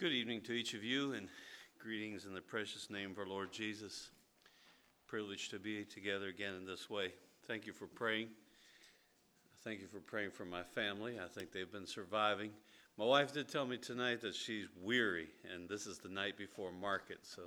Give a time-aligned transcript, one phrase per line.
[0.00, 1.28] Good evening to each of you, and
[1.78, 4.08] greetings in the precious name of our Lord Jesus.
[5.06, 7.12] Privileged to be together again in this way.
[7.46, 8.28] Thank you for praying.
[9.62, 11.18] Thank you for praying for my family.
[11.22, 12.50] I think they've been surviving.
[12.96, 16.72] My wife did tell me tonight that she's weary, and this is the night before
[16.72, 17.42] market, so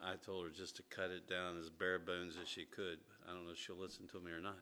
[0.00, 2.98] I told her just to cut it down as bare bones as she could.
[3.28, 4.58] I don't know if she'll listen to me or not.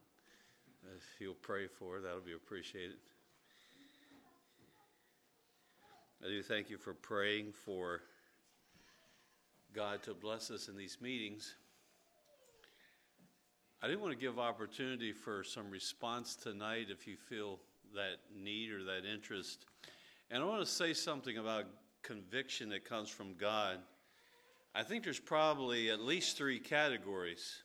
[0.96, 2.96] If you'll pray for her, that'll be appreciated.
[6.24, 8.00] I do thank you for praying for
[9.72, 11.54] God to bless us in these meetings.
[13.80, 17.60] I do want to give opportunity for some response tonight if you feel
[17.94, 19.64] that need or that interest.
[20.28, 21.66] And I want to say something about
[22.02, 23.78] conviction that comes from God.
[24.74, 27.62] I think there's probably at least three categories,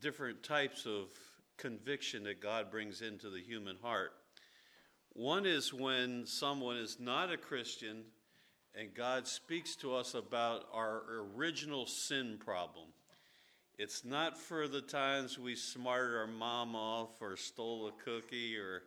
[0.00, 1.08] different types of
[1.56, 4.12] conviction that God brings into the human heart.
[5.12, 8.04] One is when someone is not a Christian
[8.74, 11.02] and God speaks to us about our
[11.34, 12.88] original sin problem.
[13.78, 18.82] It's not for the times we smarted our mom off or stole a cookie or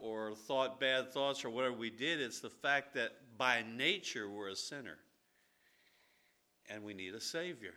[0.00, 2.20] or thought bad thoughts or whatever we did.
[2.20, 4.98] It's the fact that by nature we're a sinner
[6.70, 7.74] and we need a Savior.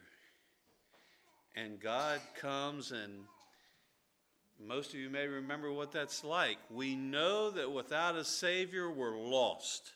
[1.56, 3.24] And God comes and
[4.68, 6.58] most of you may remember what that's like.
[6.70, 9.92] We know that without a Savior, we're lost.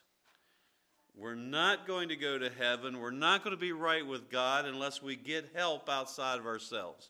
[1.16, 3.00] We're not going to go to heaven.
[3.00, 7.10] We're not going to be right with God unless we get help outside of ourselves.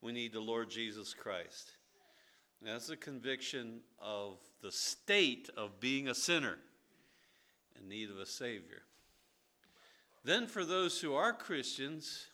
[0.00, 1.72] We need the Lord Jesus Christ.
[2.62, 6.58] That's a conviction of the state of being a sinner
[7.80, 8.82] in need of a Savior.
[10.24, 12.26] Then, for those who are Christians,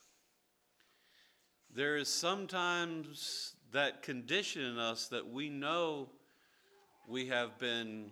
[1.72, 6.09] there is sometimes that condition in us that we know
[7.09, 8.11] we have been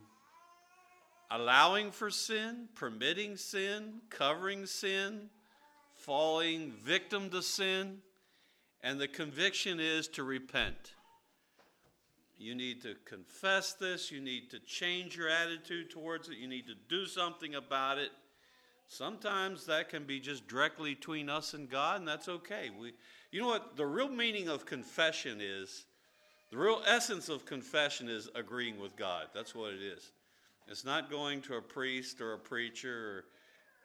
[1.30, 5.30] allowing for sin, permitting sin, covering sin,
[5.94, 7.98] falling victim to sin,
[8.82, 10.94] and the conviction is to repent.
[12.36, 14.10] You need to confess this.
[14.10, 16.36] You need to change your attitude towards it.
[16.36, 18.10] You need to do something about it.
[18.86, 22.70] Sometimes that can be just directly between us and God, and that's okay.
[22.78, 22.92] We,
[23.34, 23.76] you know what?
[23.76, 25.86] The real meaning of confession is
[26.52, 29.26] the real essence of confession is agreeing with God.
[29.34, 30.12] That's what it is.
[30.68, 33.24] It's not going to a priest or a preacher.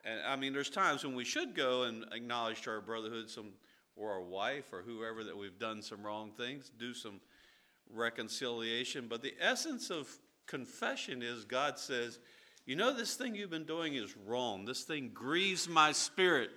[0.06, 3.28] Or, and I mean, there's times when we should go and acknowledge to our brotherhood
[3.28, 3.48] some,
[3.96, 7.20] or our wife or whoever that we've done some wrong things, do some
[7.92, 9.08] reconciliation.
[9.10, 10.08] But the essence of
[10.46, 12.20] confession is God says,
[12.68, 14.66] you know, this thing you've been doing is wrong.
[14.66, 16.52] This thing grieves my spirit.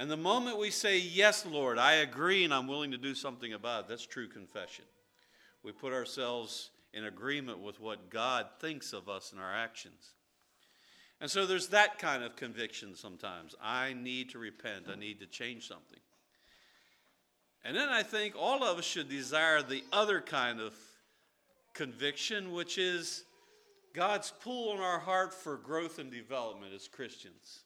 [0.00, 3.52] And the moment we say, Yes, Lord, I agree and I'm willing to do something
[3.52, 4.86] about it, that's true confession.
[5.62, 10.14] We put ourselves in agreement with what God thinks of us and our actions.
[11.20, 13.54] And so there's that kind of conviction sometimes.
[13.62, 16.00] I need to repent, I need to change something.
[17.62, 20.72] And then I think all of us should desire the other kind of
[21.74, 23.24] conviction, which is
[23.92, 27.64] God's pull on our heart for growth and development as Christians.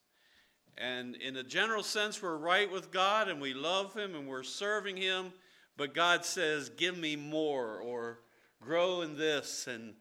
[0.77, 4.43] And in a general sense, we're right with God and we love Him and we're
[4.43, 5.33] serving Him,
[5.77, 8.21] but God says, Give me more or
[8.61, 9.95] grow in this and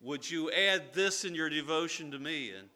[0.00, 2.52] would you add this in your devotion to me?
[2.56, 2.68] And,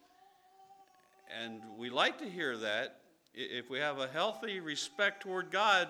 [1.40, 3.00] and we like to hear that.
[3.34, 5.88] If we have a healthy respect toward God,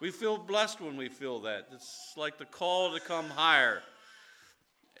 [0.00, 1.68] we feel blessed when we feel that.
[1.72, 3.82] It's like the call to come higher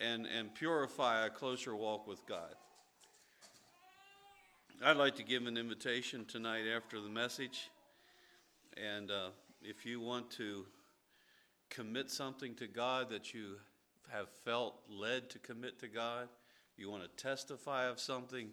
[0.00, 2.54] and, and purify a closer walk with God.
[4.82, 7.70] I'd like to give an invitation tonight after the message.
[8.76, 9.28] And uh,
[9.62, 10.66] if you want to
[11.70, 13.56] commit something to God that you
[14.10, 16.28] have felt led to commit to God,
[16.76, 18.48] you want to testify of something,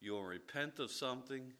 [0.00, 1.52] you want to repent of something.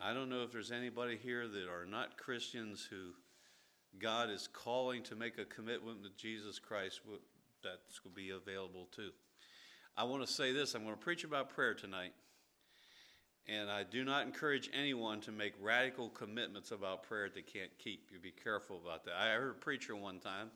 [0.00, 3.10] I don't know if there's anybody here that are not Christians who
[3.98, 7.00] God is calling to make a commitment with Jesus Christ
[7.62, 9.10] that's going to be available too.
[9.96, 12.12] I want to say this I'm going to preach about prayer tonight.
[13.48, 18.08] And I do not encourage anyone to make radical commitments about prayer they can't keep.
[18.12, 19.14] You be careful about that.
[19.14, 20.50] I heard a preacher one time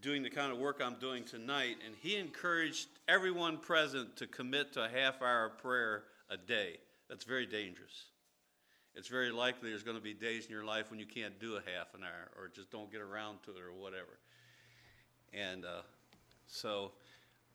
[0.00, 4.72] doing the kind of work I'm doing tonight, and he encouraged everyone present to commit
[4.74, 6.76] to a half hour of prayer a day.
[7.08, 8.04] That's very dangerous.
[8.94, 11.56] It's very likely there's going to be days in your life when you can't do
[11.56, 14.18] a half an hour or just don't get around to it or whatever.
[15.32, 15.82] And uh,
[16.46, 16.92] so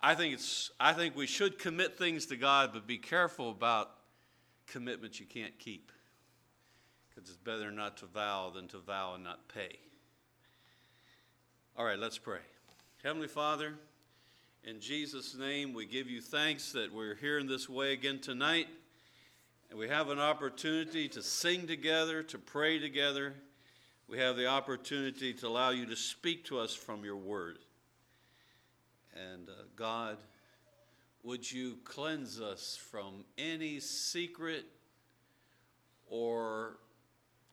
[0.01, 3.91] I think it's I think we should commit things to God, but be careful about
[4.67, 5.91] commitments you can't keep.
[7.09, 9.77] Because it's better not to vow than to vow and not pay.
[11.75, 12.39] All right, let's pray.
[13.03, 13.75] Heavenly Father,
[14.65, 18.67] In Jesus' name, we give you thanks that we're here in this way again tonight.
[19.69, 23.33] And we have an opportunity to sing together, to pray together.
[24.07, 27.59] We have the opportunity to allow you to speak to us from your word.
[29.19, 30.17] And uh, God,
[31.23, 34.65] would you cleanse us from any secret
[36.07, 36.77] or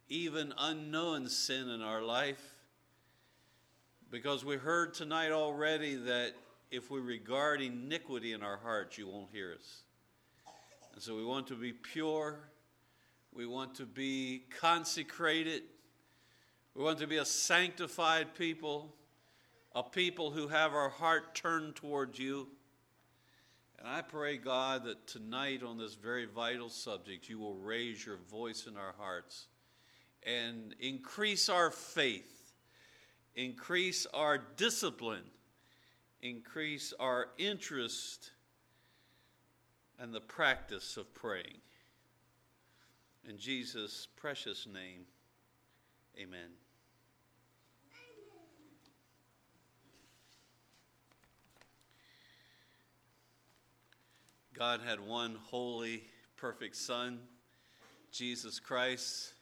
[0.09, 2.41] even unknown sin in our life?
[4.11, 6.35] Because we heard tonight already that
[6.71, 9.83] if we regard iniquity in our hearts, you won't hear us.
[10.95, 12.39] And so we want to be pure.
[13.35, 15.63] We want to be consecrated.
[16.75, 18.95] We want to be a sanctified people,
[19.77, 22.49] a people who have our heart turned towards you.
[23.79, 28.17] And I pray, God, that tonight on this very vital subject, you will raise your
[28.31, 29.49] voice in our hearts
[30.23, 32.55] and increase our faith,
[33.35, 35.25] increase our discipline,
[36.23, 38.31] increase our interest
[39.99, 41.59] and the practice of praying.
[43.29, 45.03] In Jesus' precious name,
[46.19, 46.49] amen.
[54.57, 56.05] God had one holy,
[56.39, 57.19] perfect Son,
[58.11, 59.35] Jesus Christ.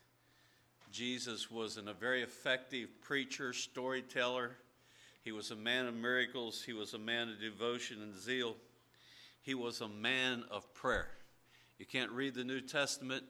[0.91, 4.57] Jesus was an, a very effective preacher, storyteller.
[5.23, 6.65] He was a man of miracles.
[6.65, 8.57] He was a man of devotion and zeal.
[9.41, 11.07] He was a man of prayer.
[11.79, 13.23] You can't read the New Testament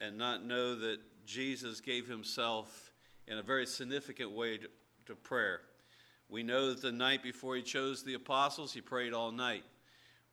[0.00, 2.90] and not know that Jesus gave himself
[3.28, 4.66] in a very significant way to,
[5.06, 5.60] to prayer.
[6.28, 9.62] We know that the night before he chose the apostles, he prayed all night.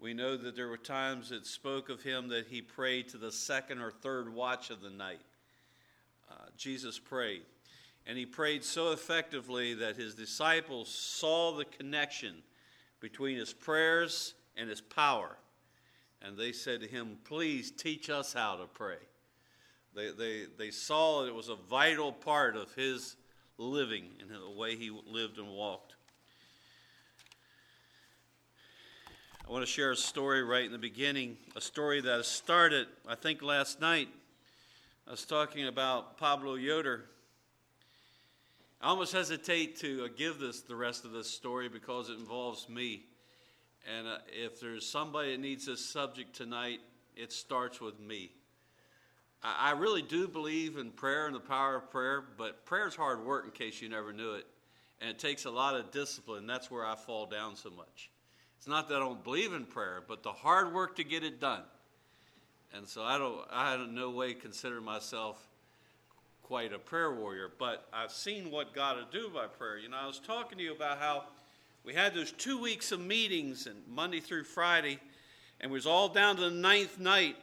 [0.02, 3.32] We know that there were times that spoke of him that he prayed to the
[3.32, 5.22] second or third watch of the night.
[6.30, 7.44] Uh, Jesus prayed.
[8.08, 12.38] And he prayed so effectively that his disciples saw the connection
[13.00, 15.38] between his prayers and his power.
[16.24, 18.98] And they said to him, Please teach us how to pray.
[19.96, 23.18] They, they, they saw that it was a vital part of his
[23.60, 25.91] living and the way he lived and walked.
[29.48, 33.16] I want to share a story right in the beginning, a story that started, I
[33.16, 34.08] think, last night.
[35.08, 37.06] I was talking about Pablo Yoder.
[38.80, 42.70] I almost hesitate to uh, give this the rest of this story because it involves
[42.70, 43.04] me.
[43.98, 46.80] And uh, if there's somebody that needs this subject tonight,
[47.16, 48.32] it starts with me.
[49.44, 52.96] I, I really do believe in prayer and the power of prayer, but prayer is
[52.96, 54.46] hard work in case you never knew it.
[55.02, 56.46] And it takes a lot of discipline.
[56.46, 58.12] That's where I fall down so much.
[58.62, 61.40] It's not that I don't believe in prayer, but the hard work to get it
[61.40, 61.64] done.
[62.76, 65.48] And so I don't, I in no way consider myself
[66.44, 69.80] quite a prayer warrior, but I've seen what God will do by prayer.
[69.80, 71.24] You know, I was talking to you about how
[71.84, 75.00] we had those two weeks of meetings, and Monday through Friday,
[75.60, 77.38] and we was all down to the ninth night,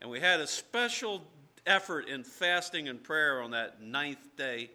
[0.00, 1.20] and we had a special
[1.66, 4.70] effort in fasting and prayer on that ninth day.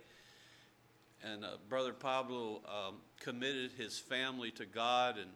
[1.23, 5.31] And uh, Brother Pablo um, committed his family to God and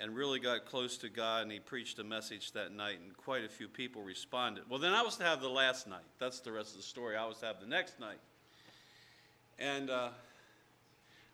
[0.00, 3.44] and really got close to God, and he preached a message that night, and quite
[3.44, 4.64] a few people responded.
[4.68, 6.04] Well, then I was to have the last night.
[6.20, 7.16] That's the rest of the story.
[7.16, 8.18] I was to have the next night.
[9.58, 10.10] And uh,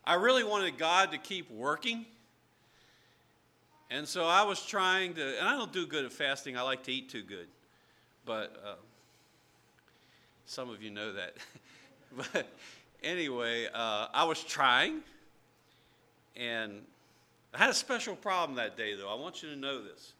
[0.05, 2.07] I really wanted God to keep working.
[3.91, 6.57] And so I was trying to, and I don't do good at fasting.
[6.57, 7.49] I like to eat too good.
[8.25, 8.75] But uh,
[10.47, 11.35] some of you know that.
[12.33, 12.47] but
[13.03, 15.01] anyway, uh, I was trying,
[16.35, 16.81] and
[17.55, 19.09] I had a special problem that day, though.
[19.09, 20.15] I want you to know this.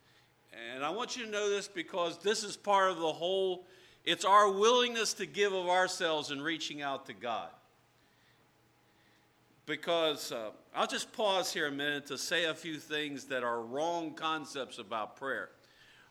[0.73, 3.65] And I want you to know this because this is part of the whole,
[4.05, 7.49] it's our willingness to give of ourselves and reaching out to God.
[9.67, 13.63] Because uh, I'll just pause here a minute to say a few things that are
[13.63, 15.49] wrong concepts about prayer.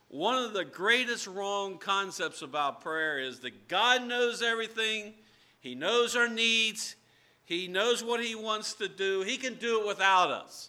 [0.08, 5.14] One of the greatest wrong concepts about prayer is that God knows everything,
[5.60, 6.96] He knows our needs,
[7.44, 10.68] He knows what He wants to do, He can do it without us.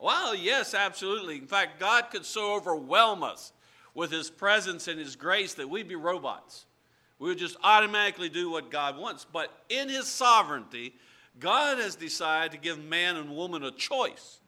[0.00, 1.36] Well, yes, absolutely.
[1.36, 3.52] In fact, God could so overwhelm us
[3.94, 6.64] with His presence and His grace that we'd be robots.
[7.18, 9.26] We would just automatically do what God wants.
[9.30, 10.94] But in His sovereignty,
[11.38, 14.40] God has decided to give man and woman a choice.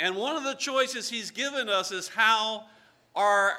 [0.00, 2.64] And one of the choices He's given us is how
[3.14, 3.52] our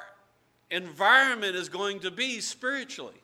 [0.70, 3.14] environment is going to be spiritually.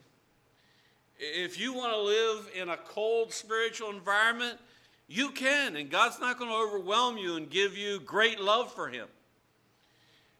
[1.19, 4.57] If you want to live in a cold spiritual environment,
[5.07, 8.87] you can, and God's not going to overwhelm you and give you great love for
[8.87, 9.07] Him.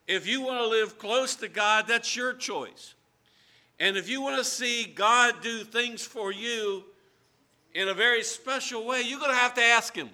[0.08, 2.94] If you want to live close to God, that's your choice.
[3.80, 6.84] And if you want to see God do things for you
[7.74, 10.10] in a very special way, you're going to have to ask Him.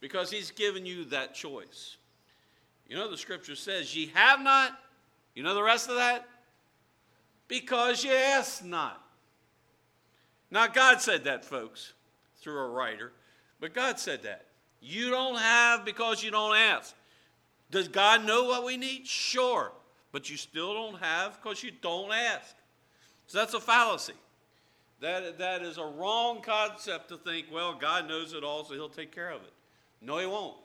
[0.00, 1.96] because He's given you that choice.
[2.88, 4.78] You know, the scripture says, Ye have not.
[5.34, 6.28] You know the rest of that?
[7.48, 9.02] Because ye ask not.
[10.50, 11.94] Now, God said that, folks,
[12.42, 13.12] through a writer,
[13.60, 14.46] but God said that.
[14.80, 16.94] You don't have because you don't ask.
[17.70, 19.06] Does God know what we need?
[19.06, 19.72] Sure.
[20.10, 22.54] But you still don't have because you don't ask.
[23.28, 24.12] So that's a fallacy.
[25.00, 28.88] That, that is a wrong concept to think, well, God knows it all, so he'll
[28.88, 29.52] take care of it.
[30.00, 30.56] No, he won't.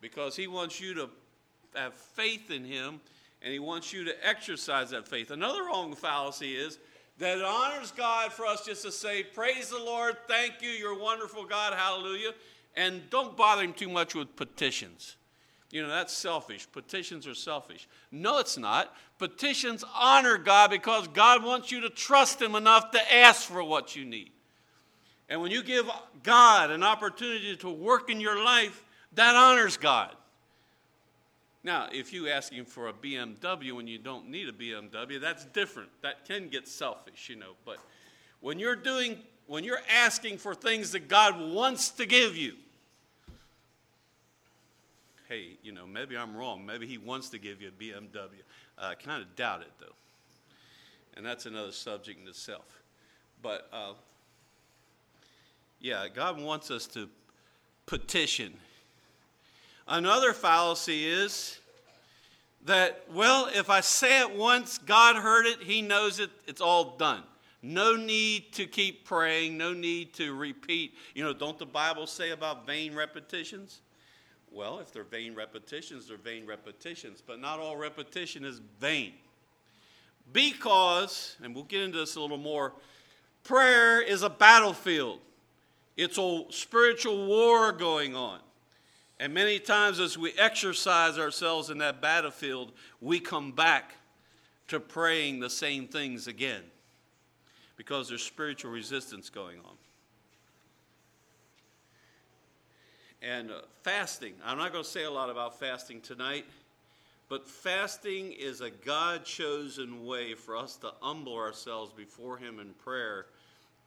[0.00, 1.10] Because he wants you to
[1.74, 3.00] have faith in him
[3.42, 5.30] and he wants you to exercise that faith.
[5.30, 6.78] Another wrong fallacy is
[7.18, 10.98] that it honors God for us just to say, Praise the Lord, thank you, you're
[10.98, 12.32] wonderful, God, hallelujah.
[12.76, 15.16] And don't bother him too much with petitions.
[15.70, 16.66] You know, that's selfish.
[16.70, 17.88] Petitions are selfish.
[18.10, 18.94] No, it's not.
[19.18, 23.94] Petitions honor God because God wants you to trust Him enough to ask for what
[23.94, 24.30] you need.
[25.28, 25.90] And when you give
[26.22, 28.82] God an opportunity to work in your life,
[29.12, 30.14] that honors God.
[31.64, 35.44] Now, if you ask Him for a BMW when you don't need a BMW, that's
[35.46, 35.88] different.
[36.02, 37.52] That can get selfish, you know.
[37.64, 37.78] But
[38.40, 42.54] when you're doing, when you're asking for things that God wants to give you,
[45.28, 46.64] hey, you know, maybe I'm wrong.
[46.64, 48.28] Maybe he wants to give you a BMW.
[48.78, 49.86] I uh, kind of doubt it, though.
[51.16, 52.80] And that's another subject in itself.
[53.42, 53.92] But uh,
[55.80, 57.08] yeah, God wants us to
[57.86, 58.54] petition.
[59.88, 61.58] Another fallacy is
[62.66, 66.96] that, well, if I say it once, God heard it, He knows it, it's all
[66.98, 67.22] done.
[67.62, 70.94] No need to keep praying, no need to repeat.
[71.14, 73.80] You know, don't the Bible say about vain repetitions?
[74.52, 79.14] Well, if they're vain repetitions, they're vain repetitions, but not all repetition is vain.
[80.32, 82.74] Because, and we'll get into this a little more,
[83.42, 85.20] prayer is a battlefield.
[85.96, 88.40] It's a spiritual war going on.
[89.20, 93.94] And many times, as we exercise ourselves in that battlefield, we come back
[94.68, 96.62] to praying the same things again
[97.76, 99.76] because there's spiritual resistance going on.
[103.20, 106.44] And uh, fasting, I'm not going to say a lot about fasting tonight,
[107.28, 112.74] but fasting is a God chosen way for us to humble ourselves before Him in
[112.74, 113.26] prayer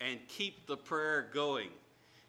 [0.01, 1.69] and keep the prayer going.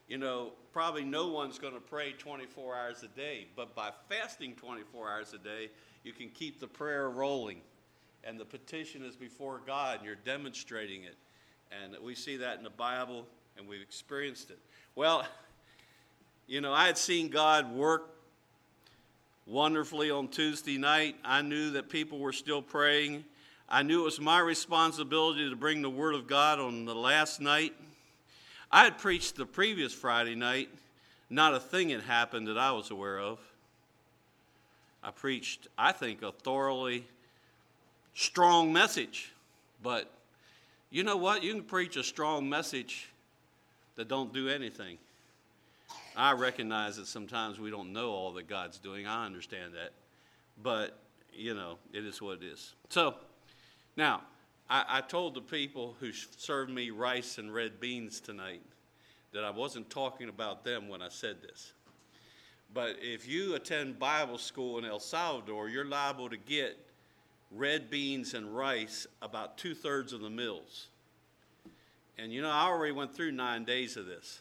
[0.09, 4.55] You know, probably no one's going to pray 24 hours a day, but by fasting
[4.55, 5.71] 24 hours a day,
[6.05, 7.61] you can keep the prayer rolling.
[8.25, 11.17] And the petition is before God, and you're demonstrating it.
[11.83, 13.27] And we see that in the Bible,
[13.59, 14.59] and we've experienced it.
[14.95, 15.27] Well,
[16.47, 18.15] you know, I had seen God work
[19.47, 21.17] wonderfully on Tuesday night.
[21.25, 23.25] I knew that people were still praying.
[23.69, 27.41] I knew it was my responsibility to bring the Word of God on the last
[27.41, 27.75] night.
[28.73, 30.71] I had preached the previous Friday night.
[31.29, 33.39] Not a thing had happened that I was aware of.
[35.03, 37.05] I preached, I think, a thoroughly
[38.15, 39.33] strong message.
[39.83, 40.11] But
[40.91, 41.43] you know what?
[41.43, 43.09] You can preach a strong message
[43.97, 44.97] that don't do anything.
[46.17, 49.07] I recognize that sometimes we don't know all that God's doing.
[49.07, 49.93] I understand that.
[50.63, 50.97] But,
[51.35, 52.75] you know, it is what it is.
[52.89, 53.15] So,
[53.97, 54.23] now,
[54.73, 58.63] I, I told the people who served me rice and red beans tonight
[59.33, 61.75] that I wasn't talking about them when I said this.
[62.73, 66.79] But if you attend Bible school in El Salvador, you're liable to get
[67.51, 70.87] red beans and rice about two thirds of the meals.
[72.17, 74.41] And you know, I already went through nine days of this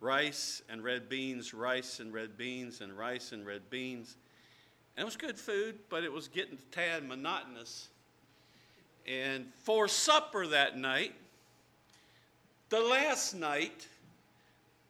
[0.00, 4.16] rice and red beans, rice and red beans, and rice and red beans.
[4.96, 7.88] And it was good food, but it was getting tad monotonous.
[9.08, 11.14] And for supper that night,
[12.68, 13.86] the last night,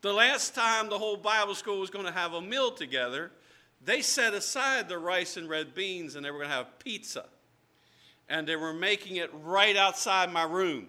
[0.00, 3.30] the last time the whole Bible school was going to have a meal together,
[3.84, 7.26] they set aside the rice and red beans and they were going to have pizza.
[8.28, 10.88] And they were making it right outside my room.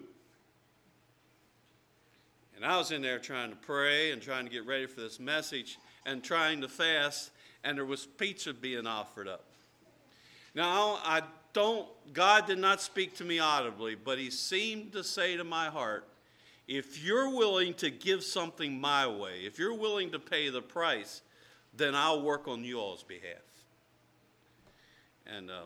[2.56, 5.20] And I was in there trying to pray and trying to get ready for this
[5.20, 7.30] message and trying to fast,
[7.64, 9.44] and there was pizza being offered up.
[10.54, 15.36] Now, I don't, God did not speak to me audibly, but He seemed to say
[15.36, 16.06] to my heart,
[16.68, 21.22] if you're willing to give something my way, if you're willing to pay the price,
[21.76, 23.42] then I'll work on you all's behalf.
[25.26, 25.62] And uh,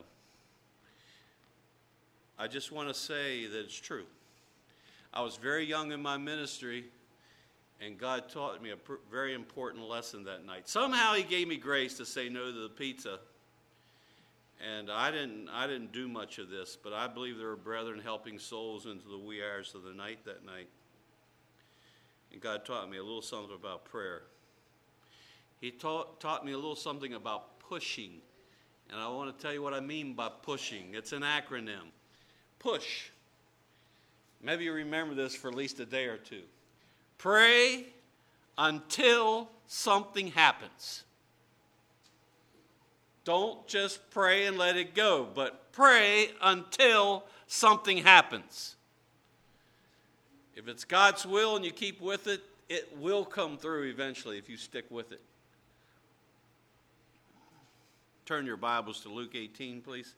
[2.38, 4.04] I just want to say that it's true.
[5.12, 6.86] I was very young in my ministry,
[7.80, 10.68] and God taught me a pr- very important lesson that night.
[10.68, 13.18] Somehow He gave me grace to say no to the pizza.
[14.60, 18.00] And I didn't, I didn't do much of this, but I believe there were brethren
[18.02, 20.68] helping souls into the wee hours of the night that night.
[22.32, 24.22] And God taught me a little something about prayer.
[25.60, 28.20] he taught, taught me a little something about pushing.
[28.90, 30.94] And I want to tell you what I mean by pushing.
[30.94, 31.90] It's an acronym
[32.58, 33.10] PUSH.
[34.42, 36.42] Maybe you remember this for at least a day or two.
[37.18, 37.86] Pray
[38.58, 41.04] until something happens.
[43.24, 48.76] Don't just pray and let it go, but pray until something happens.
[50.54, 54.48] If it's God's will and you keep with it, it will come through eventually if
[54.48, 55.20] you stick with it.
[58.26, 60.14] Turn your Bibles to Luke 18, please.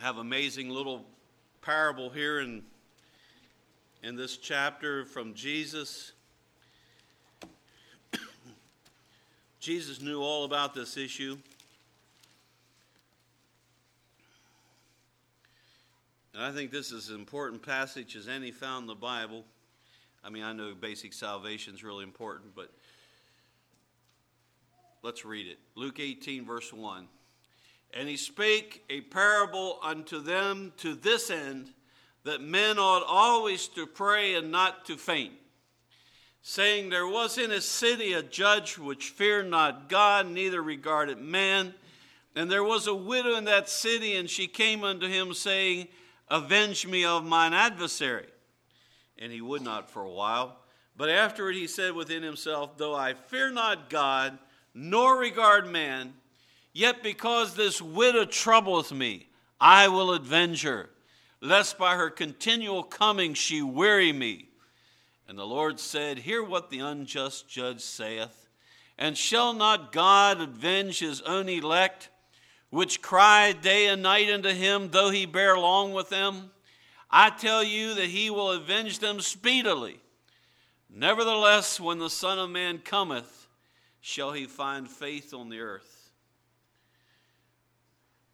[0.00, 1.04] Have amazing little
[1.62, 2.62] parable here in,
[4.02, 6.13] in this chapter from Jesus.
[9.64, 11.38] Jesus knew all about this issue.
[16.34, 19.42] And I think this is an important passage as any found in the Bible.
[20.22, 22.70] I mean, I know basic salvation is really important, but
[25.02, 25.58] let's read it.
[25.76, 27.08] Luke 18, verse 1.
[27.94, 31.70] And he spake a parable unto them to this end,
[32.24, 35.32] that men ought always to pray and not to faint
[36.46, 41.74] saying, There was in a city a judge which feared not God, neither regarded man.
[42.36, 45.88] And there was a widow in that city, and she came unto him, saying,
[46.28, 48.26] Avenge me of mine adversary.
[49.18, 50.58] And he would not for a while.
[50.96, 54.38] But afterward he said within himself, Though I fear not God,
[54.74, 56.12] nor regard man,
[56.74, 60.90] yet because this widow troubleth me, I will avenge her,
[61.40, 64.48] lest by her continual coming she weary me.
[65.28, 68.48] And the Lord said, Hear what the unjust judge saith.
[68.98, 72.10] And shall not God avenge his own elect,
[72.70, 76.50] which cry day and night unto him, though he bear long with them?
[77.10, 80.00] I tell you that he will avenge them speedily.
[80.90, 83.48] Nevertheless, when the Son of Man cometh,
[84.00, 86.10] shall he find faith on the earth?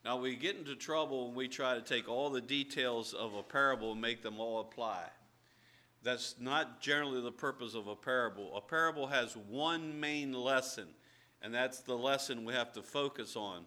[0.04, 3.42] Now, we get into trouble when we try to take all the details of a
[3.42, 5.04] parable and make them all apply.
[6.02, 8.56] That's not generally the purpose of a parable.
[8.56, 10.86] A parable has one main lesson,
[11.42, 13.64] and that's the lesson we have to focus on.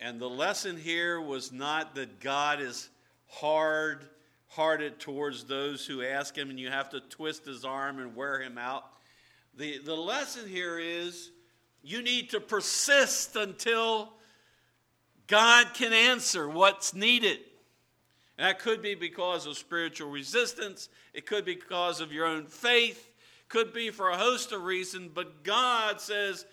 [0.00, 2.90] And the lesson here was not that God is
[3.26, 4.06] hard
[4.48, 8.40] hearted towards those who ask him and you have to twist his arm and wear
[8.40, 8.84] him out.
[9.56, 11.30] The, the lesson here is
[11.82, 14.12] you need to persist until
[15.26, 17.40] God can answer what's needed.
[18.38, 22.46] And that could be because of spiritual resistance, it could be because of your own
[22.46, 23.10] faith,
[23.48, 26.44] could be for a host of reasons, but God says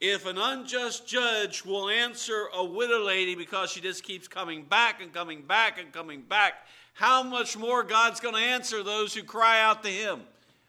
[0.00, 5.00] if an unjust judge will answer a widow lady because she just keeps coming back
[5.00, 6.54] and coming back and coming back,
[6.94, 10.22] how much more God's going to answer those who cry out to him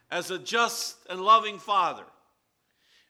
[0.10, 2.06] as a just and loving father.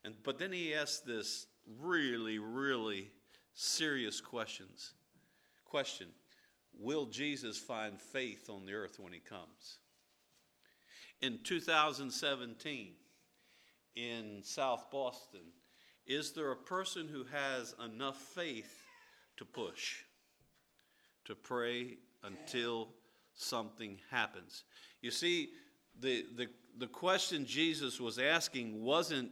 [0.04, 1.48] And but then he asks this
[1.80, 3.12] really really
[3.54, 4.94] serious questions.
[5.66, 6.08] Question
[6.80, 9.80] Will Jesus find faith on the earth when he comes?
[11.22, 12.94] In 2017,
[13.96, 15.42] in South Boston,
[16.06, 18.84] is there a person who has enough faith
[19.38, 20.04] to push,
[21.26, 22.90] to pray until
[23.34, 24.64] something happens?
[25.02, 25.50] You see,
[26.00, 29.32] the, the, the question Jesus was asking wasn't,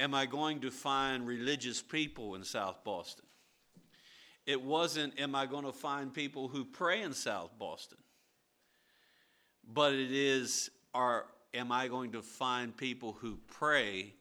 [0.00, 3.26] Am I going to find religious people in South Boston?
[4.46, 7.98] It wasn't, am I going to find people who pray in South Boston?
[9.66, 14.12] But it is, are, am I going to find people who pray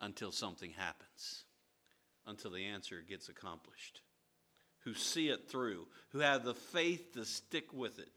[0.00, 1.44] until something happens,
[2.26, 4.00] until the answer gets accomplished,
[4.84, 8.08] who see it through, who have the faith to stick with it?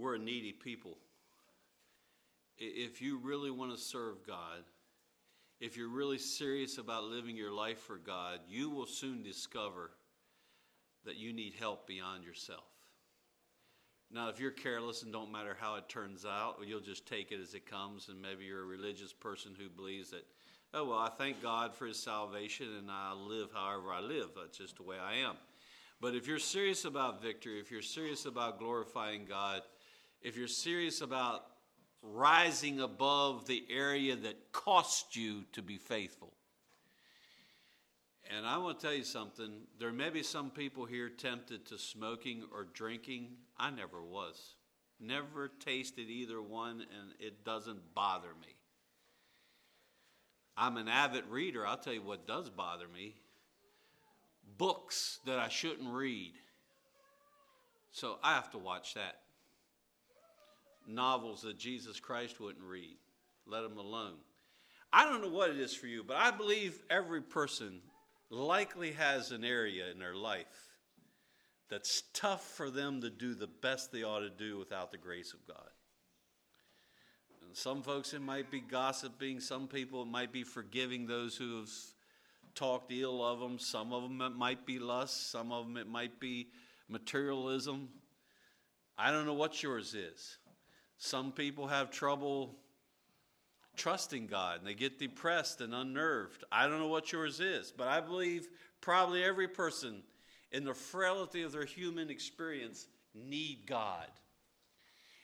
[0.00, 0.96] We're a needy people.
[2.58, 4.64] If you really want to serve God,
[5.60, 9.90] if you're really serious about living your life for God, you will soon discover
[11.04, 12.64] that you need help beyond yourself.
[14.12, 17.40] Now, if you're careless and don't matter how it turns out, you'll just take it
[17.40, 20.26] as it comes, and maybe you're a religious person who believes that,
[20.74, 24.30] oh, well, I thank God for his salvation and I live however I live.
[24.36, 25.36] That's just the way I am.
[26.00, 29.62] But if you're serious about victory, if you're serious about glorifying God,
[30.22, 31.46] if you're serious about
[32.02, 36.32] rising above the area that cost you to be faithful.
[38.36, 39.50] And I want to tell you something.
[39.78, 43.28] There may be some people here tempted to smoking or drinking.
[43.58, 44.54] I never was.
[45.00, 48.54] Never tasted either one, and it doesn't bother me.
[50.56, 51.66] I'm an avid reader.
[51.66, 53.14] I'll tell you what does bother me
[54.58, 56.34] books that I shouldn't read.
[57.92, 59.16] So I have to watch that.
[60.86, 62.96] Novels that Jesus Christ wouldn't read.
[63.46, 64.16] Let them alone.
[64.92, 67.80] I don't know what it is for you, but I believe every person
[68.28, 70.46] likely has an area in their life
[71.68, 75.32] that's tough for them to do the best they ought to do without the grace
[75.32, 75.70] of God.
[77.46, 79.40] And some folks, it might be gossiping.
[79.40, 81.70] Some people, it might be forgiving those who have
[82.56, 83.58] talked ill of them.
[83.58, 85.30] Some of them, it might be lust.
[85.30, 86.48] Some of them, it might be
[86.88, 87.88] materialism.
[88.98, 90.38] I don't know what yours is.
[91.02, 92.54] Some people have trouble
[93.74, 96.44] trusting God and they get depressed and unnerved.
[96.52, 98.48] I don't know what yours is, but I believe
[98.82, 100.02] probably every person
[100.52, 104.06] in the frailty of their human experience need God.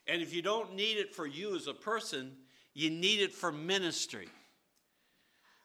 [0.07, 2.33] And if you don't need it for you as a person,
[2.73, 4.29] you need it for ministry.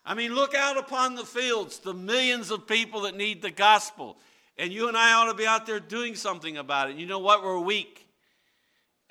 [0.04, 4.18] I mean, look out upon the fields, the millions of people that need the gospel.
[4.58, 6.98] And you and I ought to be out there doing something about it.
[6.98, 7.44] You know what?
[7.44, 8.06] We're weak.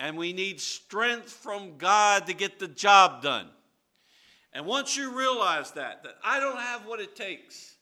[0.00, 3.48] And we need strength from God to get the job done.
[4.52, 7.76] And once you realize that, that I don't have what it takes,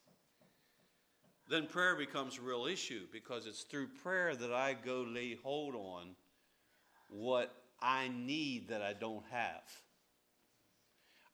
[1.48, 5.74] then prayer becomes a real issue because it's through prayer that I go lay hold
[5.74, 6.16] on
[7.09, 9.62] what I need that I don't have.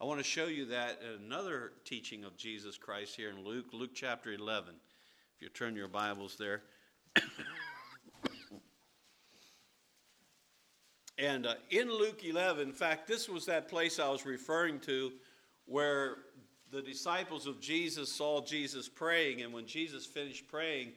[0.00, 3.66] I want to show you that in another teaching of Jesus Christ here in Luke,
[3.72, 4.74] Luke chapter 11.
[5.36, 6.62] If you turn your Bibles there.
[11.18, 15.12] and uh, in Luke 11, in fact, this was that place I was referring to
[15.66, 16.16] where
[16.72, 20.92] the disciples of Jesus saw Jesus praying, and when Jesus finished praying,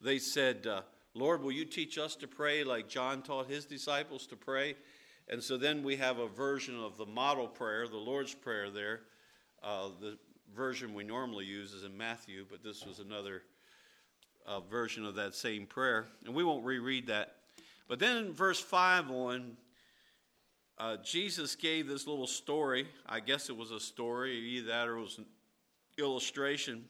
[0.00, 0.82] they said, uh,
[1.14, 4.74] Lord, will you teach us to pray like John taught his disciples to pray?
[5.28, 9.00] And so then we have a version of the model prayer, the Lord's Prayer there.
[9.62, 10.18] Uh, the
[10.54, 13.42] version we normally use is in Matthew, but this was another
[14.46, 16.06] uh, version of that same prayer.
[16.26, 17.36] And we won't reread that.
[17.88, 19.56] But then in verse 5 on,
[20.78, 22.88] uh, Jesus gave this little story.
[23.06, 25.26] I guess it was a story, either that or it was an
[25.98, 26.84] illustration.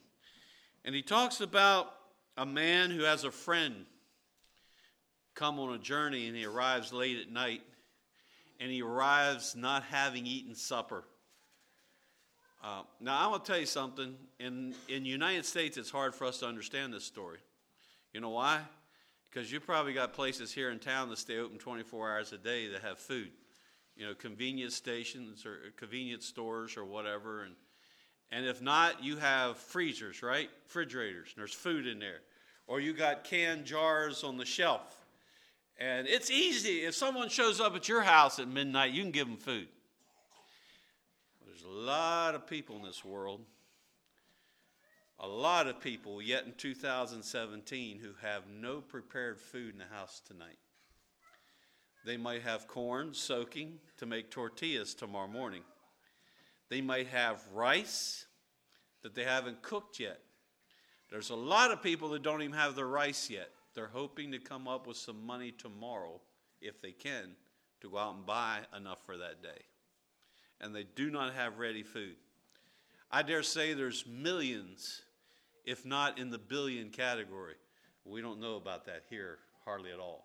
[0.84, 1.92] And he talks about
[2.36, 3.86] a man who has a friend
[5.34, 7.62] come on a journey and he arrives late at night
[8.60, 11.04] and he arrives not having eaten supper.
[12.62, 14.14] Uh, now, I want to tell you something.
[14.38, 17.38] In, in the United States, it's hard for us to understand this story.
[18.12, 18.60] You know why?
[19.32, 22.68] Because you probably got places here in town that stay open 24 hours a day
[22.68, 23.30] that have food
[23.96, 27.44] you know, convenience stations or uh, convenience stores or whatever.
[27.44, 27.54] And,
[28.30, 30.48] and if not, you have freezers, right?
[30.64, 32.20] Refrigerators, there's food in there.
[32.66, 35.06] Or you got canned jars on the shelf.
[35.78, 36.84] And it's easy.
[36.84, 39.68] If someone shows up at your house at midnight, you can give them food.
[41.44, 43.40] There's a lot of people in this world,
[45.22, 50.20] a lot of people yet in 2017 who have no prepared food in the house
[50.26, 50.58] tonight.
[52.04, 55.62] They might have corn soaking to make tortillas tomorrow morning.
[56.68, 58.26] They might have rice
[59.02, 60.18] that they haven't cooked yet.
[61.08, 63.50] There's a lot of people that don't even have the rice yet.
[63.74, 66.20] They're hoping to come up with some money tomorrow,
[66.60, 67.36] if they can,
[67.80, 69.62] to go out and buy enough for that day.
[70.60, 72.16] And they do not have ready food.
[73.10, 75.02] I dare say there's millions,
[75.64, 77.54] if not in the billion category.
[78.04, 80.24] We don't know about that here hardly at all.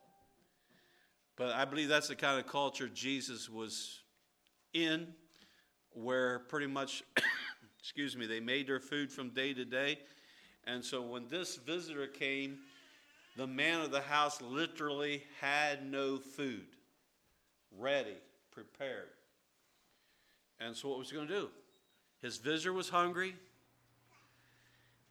[1.36, 4.00] But I believe that's the kind of culture Jesus was
[4.74, 5.08] in,
[5.92, 7.04] where pretty much,
[7.80, 10.00] excuse me, they made their food from day to day.
[10.66, 12.58] And so when this visitor came,
[13.38, 16.66] the man of the house literally had no food
[17.78, 18.18] ready,
[18.52, 19.10] prepared.
[20.60, 21.50] And so what was he going to do?
[22.20, 23.36] His visitor was hungry.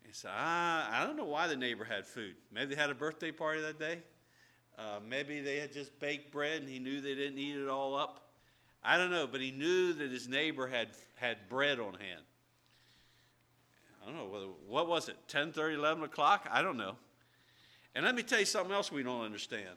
[0.06, 2.36] He said, ah, I don't know why the neighbor had food.
[2.52, 3.98] Maybe they had a birthday party that day.
[4.78, 7.96] Uh, maybe they had just baked bread and he knew they didn't eat it all
[7.96, 8.28] up.
[8.84, 12.22] I don't know, but he knew that his neighbor had, had bread on hand.
[14.00, 16.48] I don't know, what was it, 10, 30, 11 o'clock?
[16.52, 16.94] I don't know.
[17.96, 19.70] And let me tell you something else we don't understand.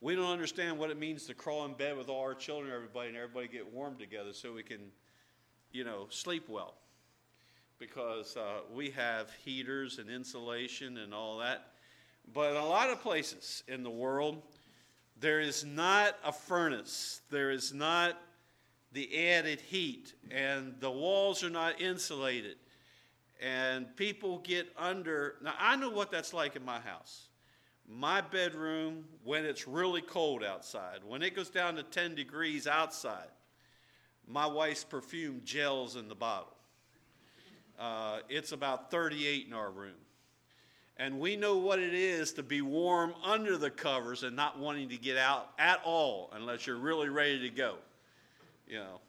[0.00, 3.08] We don't understand what it means to crawl in bed with all our children, everybody,
[3.08, 4.80] and everybody get warm together so we can,
[5.70, 6.74] you know, sleep well.
[7.78, 11.72] Because uh, we have heaters and insulation and all that.
[12.32, 14.42] But in a lot of places in the world,
[15.18, 18.18] there is not a furnace, there is not
[18.92, 22.56] the added heat, and the walls are not insulated.
[23.40, 25.36] And people get under.
[25.42, 27.28] Now, I know what that's like in my house.
[27.86, 33.28] My bedroom, when it's really cold outside, when it goes down to 10 degrees outside,
[34.26, 36.55] my wife's perfume gels in the bottle.
[37.78, 39.94] Uh, it's about 38 in our room.
[40.98, 44.88] And we know what it is to be warm under the covers and not wanting
[44.88, 47.76] to get out at all unless you're really ready to go.
[48.66, 49.00] You know,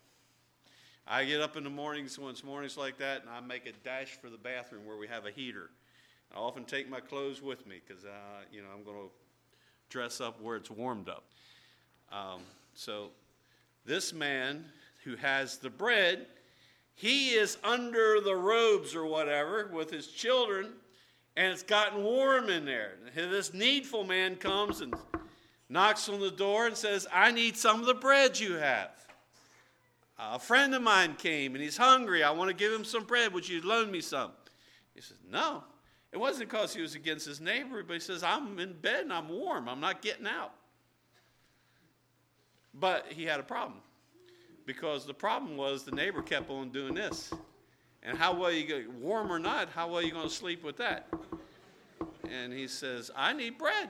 [1.07, 4.17] I get up in the mornings, it's mornings like that, and I make a dash
[4.21, 5.69] for the bathroom where we have a heater.
[6.35, 8.09] I often take my clothes with me because, uh,
[8.51, 9.09] you know, I'm going to
[9.89, 11.23] dress up where it's warmed up.
[12.11, 12.41] Um,
[12.73, 13.11] so
[13.85, 14.65] this man
[15.05, 16.27] who has the bread,
[16.97, 20.71] he is under the robes or whatever with his children,
[21.35, 22.93] and it's gotten warm in there.
[23.15, 24.95] And this needful man comes and
[25.69, 28.89] knocks on the door and says, I need some of the bread you have.
[30.17, 32.23] A friend of mine came and he's hungry.
[32.23, 33.31] I want to give him some bread.
[33.31, 34.31] Would you loan me some?
[34.95, 35.63] He says, No.
[36.11, 39.13] It wasn't because he was against his neighbor, but he says, I'm in bed and
[39.13, 39.69] I'm warm.
[39.69, 40.53] I'm not getting out.
[42.73, 43.81] But he had a problem
[44.67, 47.33] because the problem was the neighbor kept on doing this.
[48.03, 50.77] And how well you get warm or not, how well you going to sleep with
[50.77, 51.11] that?
[52.29, 53.89] And he says, I need bread.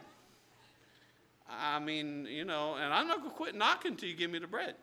[1.50, 4.40] I mean, you know, and I'm not going to quit knocking until you give me
[4.40, 4.76] the bread.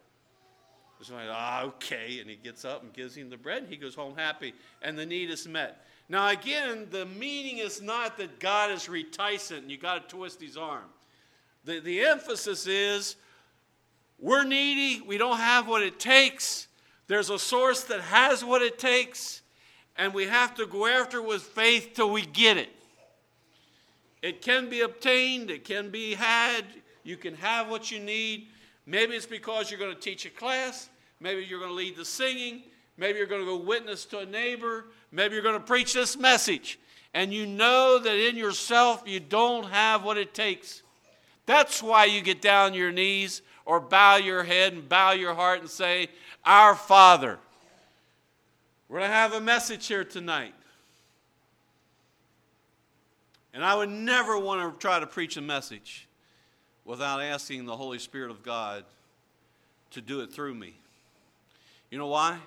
[1.01, 2.19] So I, ah, okay.
[2.21, 4.99] And he gets up and gives him the bread, and he goes home happy, and
[4.99, 5.85] the need is met.
[6.09, 10.41] Now, again, the meaning is not that God is reticent and you got to twist
[10.41, 10.85] his arm.
[11.65, 13.17] The, the emphasis is
[14.25, 16.67] we're needy, we don't have what it takes.
[17.09, 19.43] There's a source that has what it takes,
[19.99, 22.71] and we have to go after with faith till we get it.
[24.23, 26.65] It can be obtained, it can be had,
[27.03, 28.47] you can have what you need.
[28.87, 30.89] Maybe it's because you're going to teach a class,
[31.21, 32.63] maybe you're going to lead the singing,
[32.97, 36.17] maybe you're going to go witness to a neighbor, maybe you're going to preach this
[36.17, 36.79] message,
[37.13, 40.83] and you know that in yourself you don't have what it takes.
[41.45, 45.35] That's why you get down on your knees or bow your head and bow your
[45.35, 46.09] heart and say,
[46.44, 47.38] Our Father.
[48.88, 50.55] We're going to have a message here tonight.
[53.53, 56.07] And I would never want to try to preach a message
[56.85, 58.85] without asking the Holy Spirit of God
[59.92, 60.74] to do it through me.
[61.90, 62.38] You know why?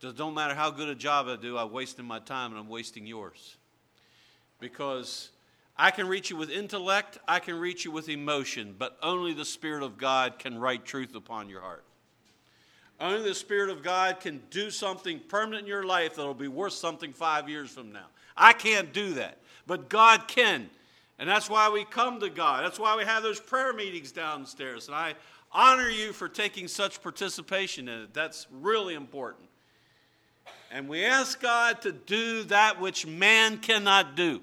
[0.00, 2.68] It don't matter how good a job I do, I'm wasting my time and I'm
[2.68, 3.56] wasting yours.
[4.60, 5.30] Because
[5.76, 9.44] I can reach you with intellect, I can reach you with emotion, but only the
[9.44, 11.84] Spirit of God can write truth upon your heart.
[13.00, 16.74] Only the Spirit of God can do something permanent in your life that'll be worth
[16.74, 18.06] something five years from now.
[18.36, 20.70] I can't do that, but God can.
[21.18, 22.64] And that's why we come to God.
[22.64, 24.86] That's why we have those prayer meetings downstairs.
[24.86, 25.14] And I
[25.52, 28.14] honor you for taking such participation in it.
[28.14, 29.48] That's really important.
[30.70, 34.40] And we ask God to do that which man cannot do.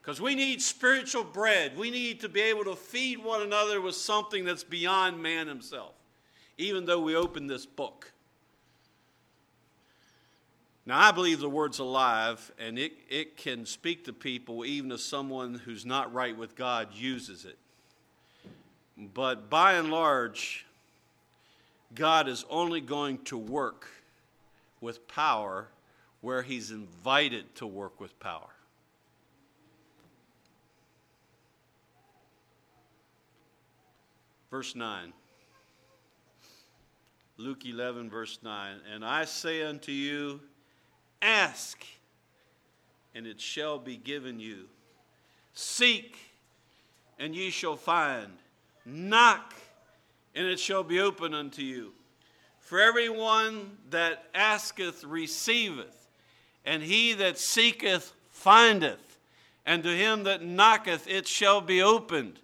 [0.00, 1.76] Because we need spiritual bread.
[1.76, 5.94] We need to be able to feed one another with something that's beyond man himself,
[6.56, 8.12] even though we open this book.
[10.86, 15.00] Now, I believe the word's alive and it, it can speak to people, even if
[15.00, 17.58] someone who's not right with God uses it.
[18.96, 20.66] But by and large,
[21.94, 23.88] God is only going to work
[24.80, 25.68] with power
[26.20, 28.50] where He's invited to work with power.
[34.50, 35.12] Verse 9.
[37.36, 38.76] Luke 11, verse 9.
[38.92, 40.40] And I say unto you,
[41.22, 41.82] ask,
[43.14, 44.66] and it shall be given you.
[45.54, 46.18] Seek,
[47.18, 48.32] and ye shall find.
[48.84, 49.54] Knock,
[50.34, 51.92] and it shall be open unto you.
[52.58, 56.08] For everyone that asketh receiveth,
[56.64, 59.18] and he that seeketh findeth,
[59.64, 62.38] and to him that knocketh it shall be opened.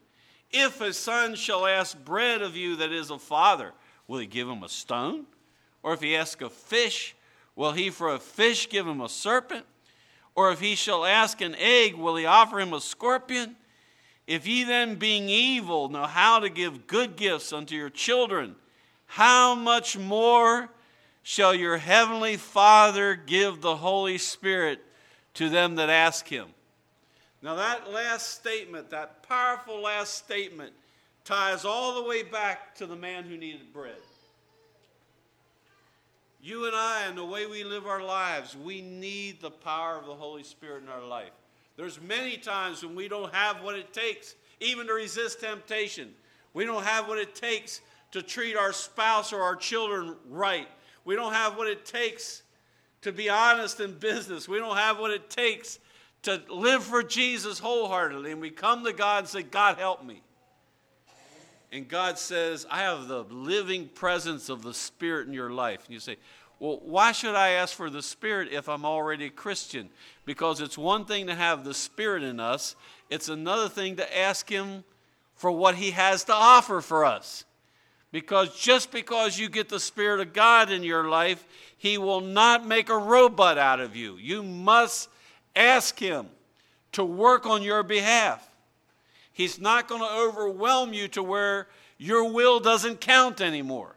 [0.51, 3.73] If a son shall ask bread of you that is a father,
[4.07, 5.27] will he give him a stone?
[5.83, 7.15] Or if he ask a fish,
[7.55, 9.67] will he for a fish give him a serpent?
[10.35, 13.57] Or if he shall ask an egg, will he offer him a scorpion?
[14.27, 18.57] If ye then, being evil, know how to give good gifts unto your children,
[19.07, 20.69] how much more
[21.23, 24.81] shall your heavenly Father give the Holy Spirit
[25.35, 26.49] to them that ask him?
[27.47, 30.73] Now, that last statement, that powerful last statement,
[31.25, 34.03] ties all the way back to the man who needed bread.
[36.43, 40.07] You and I, and the way we live our lives, we need the power of
[40.07, 41.31] the Holy Spirit in our life.
[41.77, 46.15] There's many times when we don't have what it takes, even to resist temptation.
[46.53, 47.81] We don't have what it takes
[48.11, 50.67] to treat our spouse or our children right.
[51.05, 52.43] We don't have what it takes
[53.03, 54.49] to be honest in business.
[54.49, 55.79] We don't have what it takes
[56.27, 58.33] to live for Jesus wholeheartedly.
[58.33, 60.23] And we come to God and say, God, help me.
[61.73, 65.85] And God says, I have the living presence of the Spirit in your life.
[65.85, 66.17] And you say,
[66.59, 69.89] Well, why should I ask for the Spirit if I'm already a Christian?
[70.25, 72.77] Because it's one thing to have the Spirit in us,
[73.09, 74.85] it's another thing to ask Him
[75.35, 77.45] for what He has to offer for us.
[78.11, 82.67] Because just because you get the Spirit of God in your life, He will not
[82.67, 84.17] make a robot out of you.
[84.17, 85.09] You must
[85.57, 86.27] ask Him
[86.93, 88.49] to work on your behalf.
[89.33, 93.95] He's not going to overwhelm you to where your will doesn't count anymore.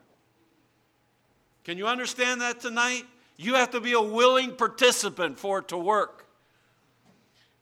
[1.63, 3.03] Can you understand that tonight?
[3.37, 6.25] You have to be a willing participant for it to work.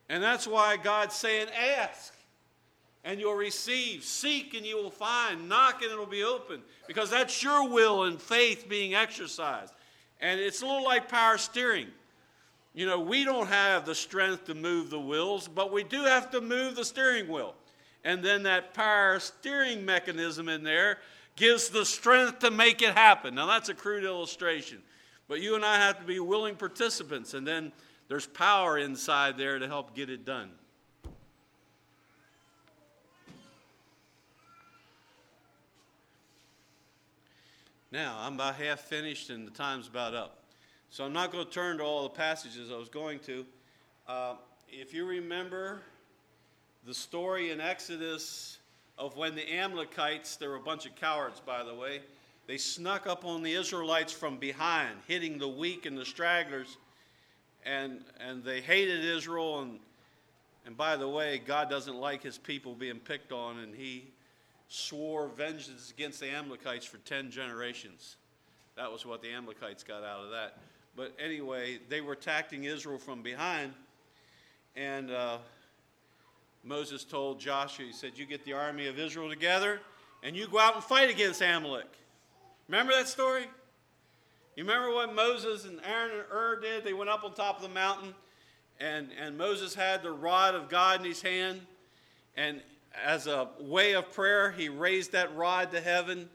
[0.09, 2.13] And that's why God's saying, ask
[3.03, 6.61] and you'll receive, seek and you will find, knock and it'll be open.
[6.87, 9.73] Because that's your will and faith being exercised.
[10.19, 11.87] And it's a little like power steering.
[12.77, 16.29] You know, we don't have the strength to move the wheels, but we do have
[16.29, 17.55] to move the steering wheel.
[18.03, 20.99] And then that power steering mechanism in there
[21.35, 23.33] gives the strength to make it happen.
[23.33, 24.83] Now, that's a crude illustration,
[25.27, 27.71] but you and I have to be willing participants, and then
[28.09, 30.51] there's power inside there to help get it done.
[37.91, 40.36] Now, I'm about half finished and the time's about up.
[40.89, 43.45] So I'm not going to turn to all the passages I was going to.
[44.07, 44.35] Uh,
[44.69, 45.81] if you remember
[46.85, 48.57] the story in Exodus
[48.97, 52.01] of when the Amalekites, they were a bunch of cowards, by the way,
[52.47, 56.77] they snuck up on the Israelites from behind, hitting the weak and the stragglers,
[57.65, 59.59] and, and they hated Israel.
[59.59, 59.79] And,
[60.65, 64.05] and by the way, God doesn't like his people being picked on, and he
[64.69, 68.15] swore vengeance against the Amalekites for 10 generations.
[68.77, 70.57] That was what the Amalekites got out of that.
[70.97, 73.71] But anyway, they were attacking Israel from behind,
[74.75, 75.37] and uh,
[76.63, 79.79] Moses told Joshua, he said, You get the army of Israel together
[80.23, 81.87] and you go out and fight against Amalek.
[82.67, 83.45] Remember that story?
[84.55, 86.83] You remember what Moses and Aaron and Hur did?
[86.83, 88.15] They went up on top of the mountain,
[88.79, 91.61] and, and Moses had the rod of God in his hand.
[92.35, 92.61] And
[93.05, 96.29] as a way of prayer, he raised that rod to heaven.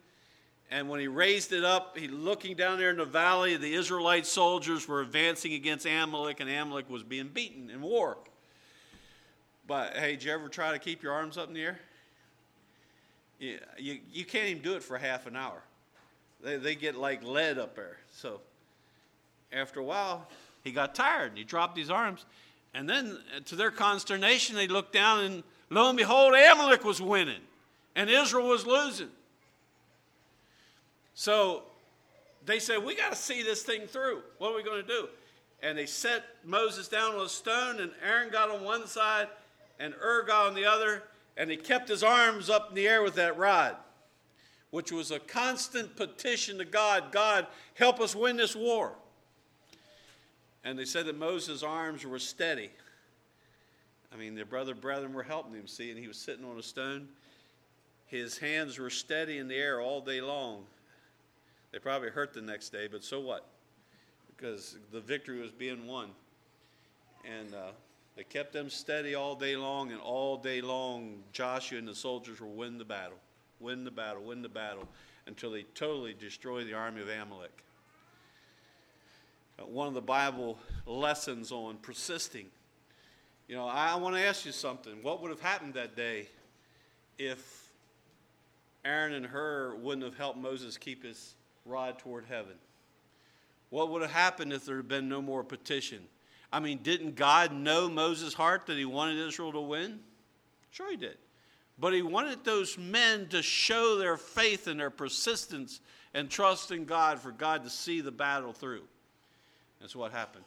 [0.73, 4.25] And when he raised it up, he looking down there in the valley, the Israelite
[4.25, 8.17] soldiers were advancing against Amalek, and Amalek was being beaten in war.
[9.67, 11.79] But hey, did you ever try to keep your arms up in the air?
[13.39, 15.63] You, you, you can't even do it for half an hour.
[16.43, 17.99] They, they get like lead up there.
[18.11, 18.41] So
[19.53, 20.27] after a while,
[20.65, 22.25] he got tired and he dropped his arms.
[22.73, 27.03] And then, uh, to their consternation, they looked down and lo and behold, Amalek was
[27.03, 27.43] winning
[27.95, 29.11] and Israel was losing.
[31.15, 31.63] So
[32.45, 34.23] they said, We got to see this thing through.
[34.39, 35.09] What are we going to do?
[35.63, 39.29] And they set Moses down on a stone, and Aaron got on one side,
[39.79, 41.05] and Hur got on the other,
[41.37, 43.77] and he kept his arms up in the air with that rod,
[44.71, 48.93] which was a constant petition to God God, help us win this war.
[50.65, 52.71] And they said that Moses' arms were steady.
[54.13, 56.63] I mean, their brother brethren were helping him, see, and he was sitting on a
[56.63, 57.09] stone.
[58.07, 60.65] His hands were steady in the air all day long.
[61.73, 63.47] They probably hurt the next day, but so what?
[64.29, 66.11] Because the victory was being won.
[67.25, 67.71] And uh,
[68.17, 72.41] they kept them steady all day long, and all day long, Joshua and the soldiers
[72.41, 73.19] will win the battle,
[73.59, 74.87] win the battle, win the battle,
[75.27, 77.63] until they totally destroy the army of Amalek.
[79.59, 82.47] Uh, one of the Bible lessons on persisting.
[83.49, 85.03] You know, I want to ask you something.
[85.03, 86.29] What would have happened that day
[87.19, 87.69] if
[88.85, 92.55] Aaron and Hur wouldn't have helped Moses keep his rod toward heaven?
[93.71, 96.01] What would have happened if there had been no more petition?
[96.53, 100.01] I mean, didn't God know Moses' heart that he wanted Israel to win?
[100.71, 101.17] Sure, he did.
[101.79, 105.81] But he wanted those men to show their faith and their persistence
[106.13, 108.83] and trust in God for God to see the battle through.
[109.81, 110.45] That's what happened.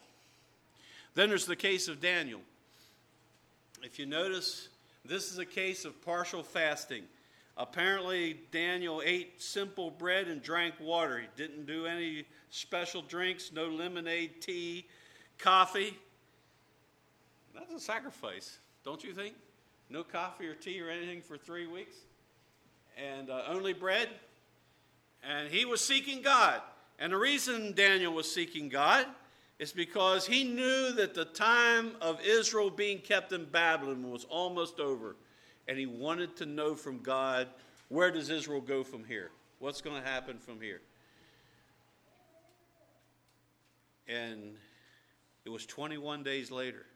[1.14, 2.40] Then there's the case of Daniel.
[3.82, 4.68] If you notice,
[5.04, 7.02] this is a case of partial fasting.
[7.58, 11.18] Apparently, Daniel ate simple bread and drank water.
[11.20, 14.86] He didn't do any special drinks, no lemonade, tea,
[15.38, 15.96] coffee.
[17.54, 19.34] That's a sacrifice, don't you think?
[19.88, 21.96] No coffee or tea or anything for three weeks,
[22.96, 24.08] and uh, only bread.
[25.22, 26.60] And he was seeking God.
[26.98, 29.06] And the reason Daniel was seeking God
[29.58, 34.78] is because he knew that the time of Israel being kept in Babylon was almost
[34.78, 35.16] over.
[35.68, 37.48] And he wanted to know from God
[37.88, 39.30] where does Israel go from here?
[39.58, 40.80] What's going to happen from here?
[44.08, 44.54] And
[45.44, 46.86] it was 21 days later.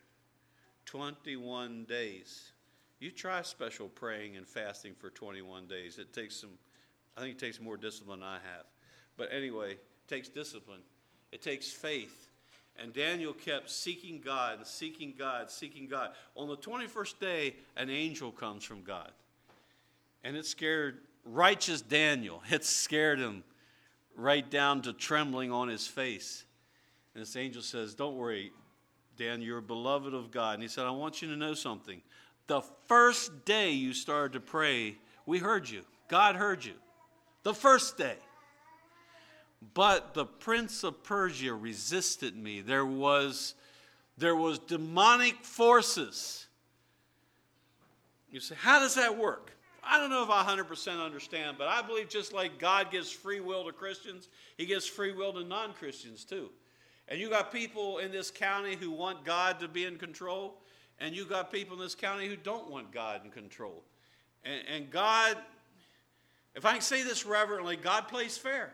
[0.87, 2.51] 21 days.
[2.99, 5.99] You try special praying and fasting for 21 days.
[5.99, 6.51] It takes some,
[7.17, 8.67] I think it takes more discipline than I have.
[9.17, 10.81] But anyway, it takes discipline.
[11.33, 12.30] It takes faith.
[12.81, 16.13] And Daniel kept seeking God and seeking God, seeking God.
[16.35, 19.11] On the 21st day, an angel comes from God.
[20.25, 22.43] And it scared righteous Daniel.
[22.51, 23.45] It scared him
[24.17, 26.45] right down to trembling on his face.
[27.15, 28.51] And this angel says, Don't worry,
[29.17, 30.55] Dan, you're beloved of God.
[30.55, 32.01] And he said, I want you to know something.
[32.47, 35.83] The first day you started to pray, we heard you.
[36.09, 36.75] God heard you.
[37.43, 38.17] The first day.
[39.75, 42.61] But the prince of Persia resisted me.
[42.61, 43.55] There was,
[44.17, 46.47] there was demonic forces.
[48.31, 49.53] You say, how does that work?
[49.83, 53.41] I don't know if I 100% understand, but I believe just like God gives free
[53.41, 56.51] will to Christians, He gives free will to non Christians too.
[57.09, 60.59] And you got people in this county who want God to be in control,
[61.01, 63.83] and you got people in this county who don't want God in control.
[64.45, 65.37] And, and God,
[66.55, 68.73] if I can say this reverently, God plays fair.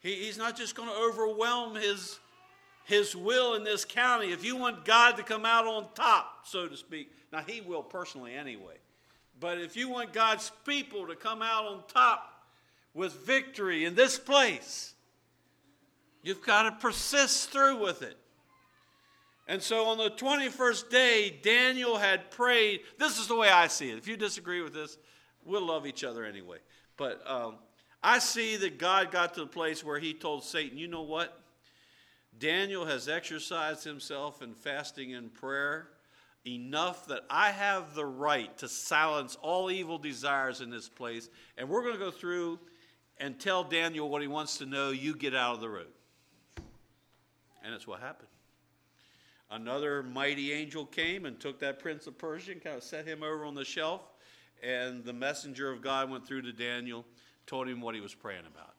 [0.00, 2.18] He, he's not just going to overwhelm his,
[2.84, 4.32] his will in this county.
[4.32, 7.82] If you want God to come out on top, so to speak, now He will
[7.82, 8.76] personally anyway.
[9.40, 12.44] But if you want God's people to come out on top
[12.94, 14.94] with victory in this place,
[16.22, 18.16] you've got to persist through with it.
[19.46, 22.80] And so on the 21st day, Daniel had prayed.
[22.98, 23.96] This is the way I see it.
[23.96, 24.98] If you disagree with this,
[25.44, 26.58] we'll love each other anyway.
[26.98, 27.56] But um,
[28.02, 31.40] I see that God got to the place where he told Satan, you know what?
[32.38, 35.88] Daniel has exercised himself in fasting and prayer
[36.46, 41.28] enough that I have the right to silence all evil desires in this place.
[41.56, 42.58] And we're going to go through
[43.18, 44.90] and tell Daniel what he wants to know.
[44.90, 45.88] You get out of the road.
[47.64, 48.28] And that's what happened.
[49.50, 53.22] Another mighty angel came and took that prince of Persia and kind of set him
[53.22, 54.02] over on the shelf.
[54.62, 57.04] And the messenger of God went through to Daniel,
[57.48, 58.74] told him what he was praying about.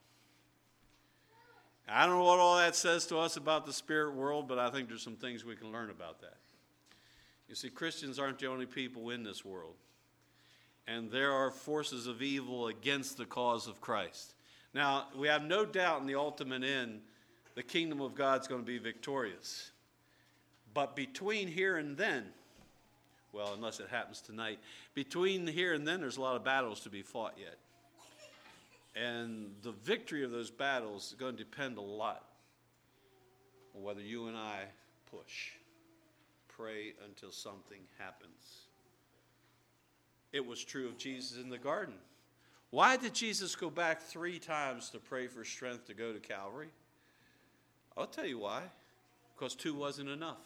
[1.91, 4.69] I don't know what all that says to us about the spirit world, but I
[4.69, 6.37] think there's some things we can learn about that.
[7.47, 9.73] You see, Christians aren't the only people in this world.
[10.87, 14.35] And there are forces of evil against the cause of Christ.
[14.73, 17.01] Now, we have no doubt in the ultimate end,
[17.55, 19.71] the kingdom of God's going to be victorious.
[20.75, 22.25] But between here and then,
[23.33, 24.59] well, unless it happens tonight,
[24.93, 27.57] between here and then, there's a lot of battles to be fought yet.
[28.95, 32.25] And the victory of those battles is going to depend a lot
[33.75, 34.63] on whether you and I
[35.11, 35.51] push
[36.47, 38.67] pray until something happens.
[40.33, 41.95] It was true of Jesus in the garden.
[42.71, 46.69] Why did Jesus go back three times to pray for strength to go to Calvary?
[47.97, 48.63] I'll tell you why.
[49.35, 50.43] Because two wasn't enough.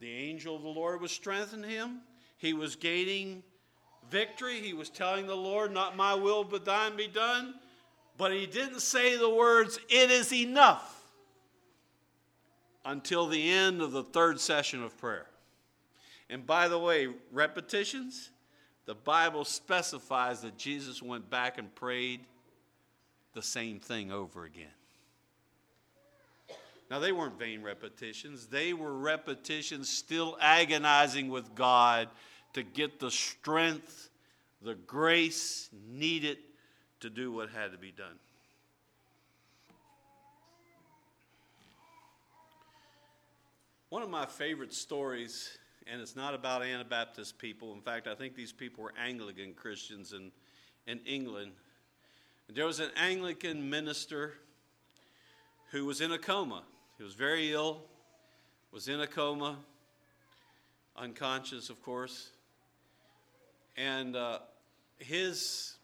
[0.00, 2.00] The angel of the Lord was strengthening him.
[2.36, 3.42] He was gaining
[4.10, 4.60] victory.
[4.60, 7.54] He was telling the Lord, Not my will, but thine be done.
[8.18, 10.92] But he didn't say the words, It is enough
[12.84, 15.26] until the end of the third session of prayer.
[16.30, 18.30] And by the way, repetitions,
[18.84, 22.20] the Bible specifies that Jesus went back and prayed
[23.34, 24.66] the same thing over again.
[26.88, 32.08] Now, they weren't vain repetitions, they were repetitions still agonizing with God
[32.54, 34.10] to get the strength,
[34.62, 36.38] the grace needed
[37.00, 38.18] to do what had to be done.
[43.88, 47.72] One of my favorite stories, and it's not about Anabaptist people.
[47.72, 50.32] In fact, I think these people were Anglican Christians in,
[50.86, 51.52] in England.
[52.48, 54.34] There was an Anglican minister
[55.70, 56.62] who was in a coma.
[56.98, 57.82] He was very ill,
[58.72, 59.56] was in a coma,
[60.96, 62.30] unconscious, of course.
[63.76, 64.38] And uh,
[64.98, 65.74] his,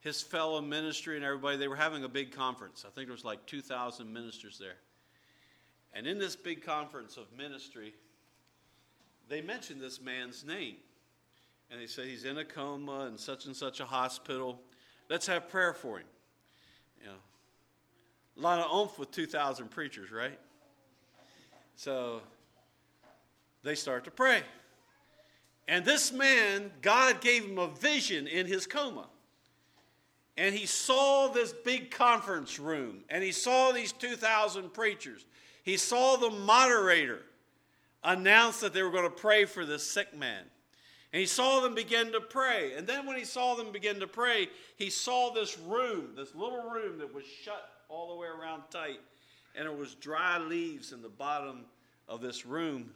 [0.00, 2.84] his fellow ministry and everybody, they were having a big conference.
[2.86, 4.76] I think there was like 2,000 ministers there.
[5.94, 7.94] And in this big conference of ministry,
[9.28, 10.76] they mentioned this man's name.
[11.70, 14.60] And they said he's in a coma in such and such a hospital.
[15.08, 16.06] Let's have prayer for him.
[17.00, 17.12] You know,
[18.38, 20.38] a lot of oomph with 2,000 preachers, right?
[21.76, 22.22] So
[23.62, 24.42] they start to pray.
[25.68, 29.06] And this man, God gave him a vision in his coma.
[30.36, 35.24] And he saw this big conference room, and he saw these 2,000 preachers
[35.68, 37.20] he saw the moderator
[38.02, 40.42] announce that they were going to pray for this sick man.
[41.12, 42.72] And he saw them begin to pray.
[42.72, 44.48] And then when he saw them begin to pray,
[44.78, 49.00] he saw this room, this little room that was shut all the way around tight.
[49.54, 51.66] And there was dry leaves in the bottom
[52.08, 52.90] of this room.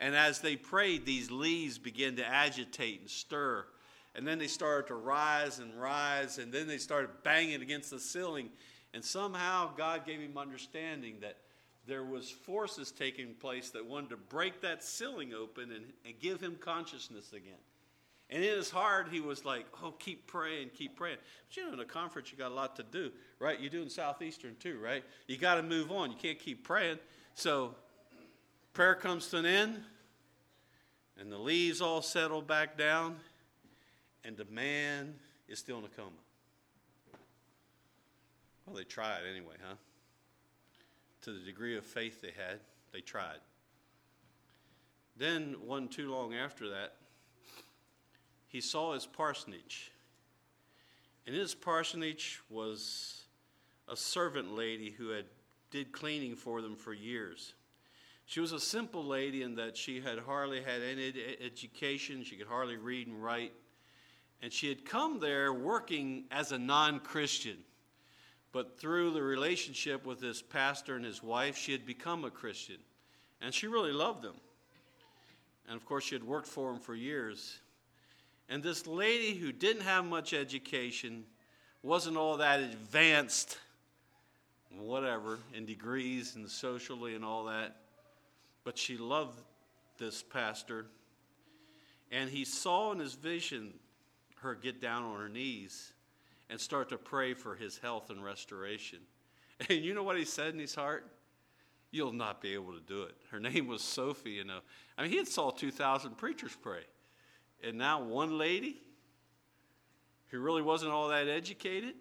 [0.00, 3.66] And as they prayed, these leaves began to agitate and stir
[4.14, 7.98] And then they started to rise and rise, and then they started banging against the
[7.98, 8.50] ceiling.
[8.92, 11.38] And somehow God gave him understanding that
[11.86, 16.40] there was forces taking place that wanted to break that ceiling open and, and give
[16.40, 17.58] him consciousness again.
[18.30, 21.18] And in his heart, he was like, oh, keep praying, keep praying.
[21.48, 23.60] But you know, in a conference, you got a lot to do, right?
[23.60, 25.04] You're doing Southeastern too, right?
[25.26, 26.10] You got to move on.
[26.10, 26.98] You can't keep praying.
[27.34, 27.74] So
[28.74, 29.80] prayer comes to an end,
[31.18, 33.16] and the leaves all settle back down,
[34.24, 35.14] and the man
[35.48, 36.10] is still in a coma.
[38.66, 39.76] Well, they tried anyway, huh?
[41.22, 42.58] To the degree of faith they had,
[42.92, 43.38] they tried.
[45.16, 46.94] Then, one too long after that,
[48.48, 49.92] he saw his parsonage.
[51.26, 53.22] And his parsonage was
[53.88, 55.26] a servant lady who had
[55.70, 57.54] did cleaning for them for years.
[58.26, 62.46] She was a simple lady in that she had hardly had any education, she could
[62.46, 63.52] hardly read and write.
[64.42, 67.58] And she had come there working as a non Christian.
[68.52, 72.76] But through the relationship with this pastor and his wife, she had become a Christian.
[73.40, 74.36] And she really loved them.
[75.68, 77.58] And of course, she had worked for him for years.
[78.48, 81.24] And this lady who didn't have much education,
[81.82, 83.58] wasn't all that advanced,
[84.70, 87.76] whatever, in degrees and socially and all that,
[88.64, 89.40] but she loved
[89.98, 90.86] this pastor.
[92.10, 93.74] And he saw in his vision
[94.36, 95.92] her get down on her knees
[96.50, 98.98] and start to pray for his health and restoration.
[99.68, 101.08] And you know what he said in his heart?
[101.92, 103.14] You'll not be able to do it.
[103.30, 104.58] Her name was Sophie, you know.
[104.98, 106.82] I mean, he had saw 2,000 preachers pray.
[107.62, 108.82] And now one lady
[110.26, 111.94] who really wasn't all that educated.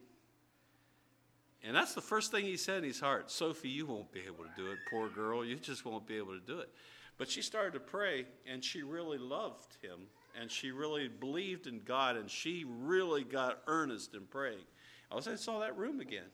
[1.66, 4.44] And that's the first thing he said in his heart Sophie, you won't be able
[4.44, 5.46] to do it, poor girl.
[5.46, 6.70] You just won't be able to do it.
[7.18, 10.08] But she started to pray, and she really loved him
[10.40, 14.66] and she really believed in God, and she really got earnest in praying.
[15.12, 16.30] All of a sudden, saw that room again.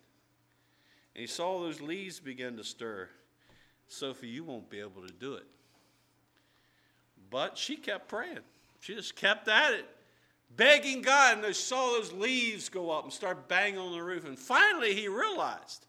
[1.16, 3.10] And he saw those leaves begin to stir.
[3.88, 5.46] Sophie, you won't be able to do it.
[7.30, 8.40] But she kept praying.
[8.80, 9.86] She just kept at it,
[10.56, 14.26] begging God, and they saw those leaves go up and start banging on the roof.
[14.26, 15.86] And finally, he realized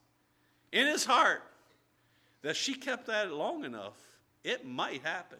[0.72, 1.42] in his heart
[2.42, 3.98] that she kept at it long enough,
[4.44, 5.38] it might happen.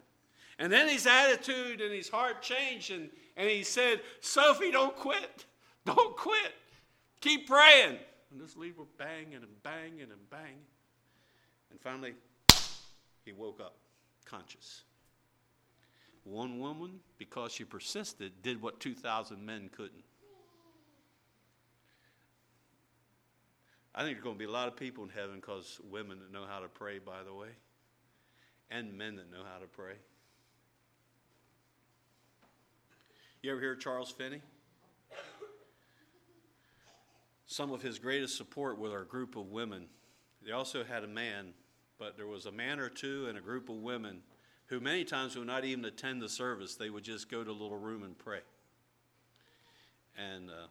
[0.59, 5.45] And then his attitude and his heart changed, and, and he said, Sophie, don't quit.
[5.85, 6.53] Don't quit.
[7.21, 7.97] Keep praying.
[8.29, 10.67] And this lead were banging and banging and banging.
[11.71, 12.13] And finally,
[13.25, 13.77] he woke up
[14.25, 14.83] conscious.
[16.23, 20.03] One woman, because she persisted, did what 2,000 men couldn't.
[23.93, 26.31] I think there's going to be a lot of people in heaven because women that
[26.31, 27.49] know how to pray, by the way,
[28.69, 29.95] and men that know how to pray.
[33.41, 34.41] You ever hear Charles Finney?
[37.47, 39.87] Some of his greatest support with our group of women.
[40.45, 41.53] They also had a man,
[41.97, 44.21] but there was a man or two and a group of women
[44.71, 46.75] who many times would not even attend the service.
[46.75, 48.39] They would just go to a little room and pray.
[50.17, 50.67] And uh,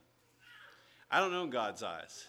[1.11, 2.27] I don't know in God's eyes.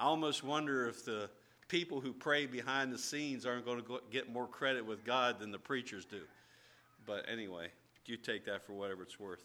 [0.00, 1.30] I almost wonder if the
[1.68, 5.52] people who pray behind the scenes aren't going to get more credit with God than
[5.52, 6.22] the preachers do.
[7.06, 7.68] But anyway,
[8.06, 9.44] you take that for whatever it's worth.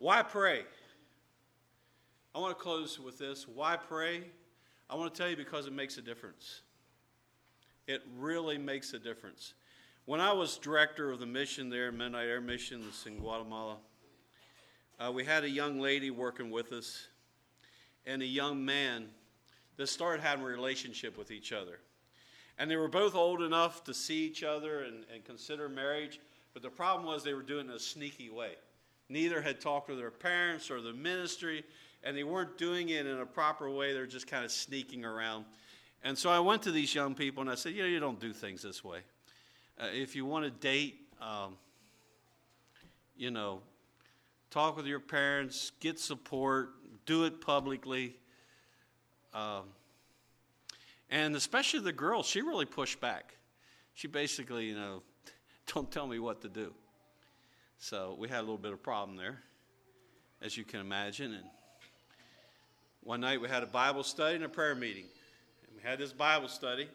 [0.00, 0.64] Why pray?
[2.34, 3.46] I want to close with this.
[3.46, 4.24] Why pray?
[4.90, 6.62] I want to tell you because it makes a difference.
[7.86, 9.54] It really makes a difference.
[10.06, 13.78] When I was director of the mission there, Mennonite Air Missions in Guatemala,
[15.00, 17.06] uh, we had a young lady working with us
[18.04, 19.06] and a young man
[19.78, 21.78] that started having a relationship with each other.
[22.58, 26.20] And they were both old enough to see each other and, and consider marriage,
[26.52, 28.56] but the problem was they were doing it in a sneaky way.
[29.08, 31.64] Neither had talked with their parents or the ministry,
[32.02, 33.94] and they weren't doing it in a proper way.
[33.94, 35.46] They're just kind of sneaking around.
[36.02, 38.20] And so I went to these young people and I said, You know, you don't
[38.20, 39.00] do things this way.
[39.78, 41.56] Uh, if you want to date, um,
[43.16, 43.60] you know,
[44.50, 46.70] talk with your parents, get support,
[47.06, 48.14] do it publicly.
[49.32, 49.64] Um,
[51.10, 53.36] and especially the girl, she really pushed back.
[53.94, 55.02] She basically, you know,
[55.74, 56.72] don't tell me what to do.
[57.78, 59.40] So we had a little bit of problem there,
[60.40, 61.34] as you can imagine.
[61.34, 61.44] And
[63.02, 65.06] one night we had a Bible study and a prayer meeting.
[65.66, 66.88] And we had this Bible study,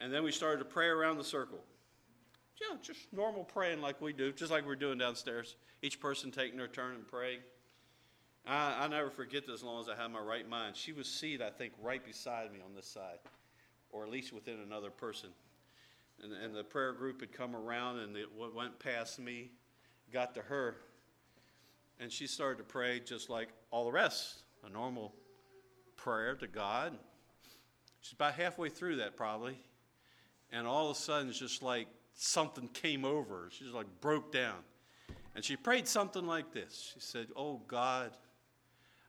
[0.00, 1.60] and then we started to pray around the circle.
[2.62, 5.56] Yeah, just normal praying like we do, just like we're doing downstairs.
[5.82, 7.40] Each person taking their turn and praying.
[8.46, 10.76] I, I never forget this as long as I have my right mind.
[10.76, 13.18] She was seated, I think, right beside me on this side,
[13.90, 15.30] or at least within another person.
[16.22, 19.50] And, and the prayer group had come around and it went past me
[20.12, 20.76] got to her.
[21.98, 25.14] And she started to pray just like all the rest, a normal
[25.96, 26.98] prayer to God.
[28.00, 29.58] She's about halfway through that, probably.
[30.50, 33.48] And all of a sudden, it's just like something came over.
[33.50, 34.56] She just like broke down.
[35.34, 38.12] And she prayed something like this She said, Oh God,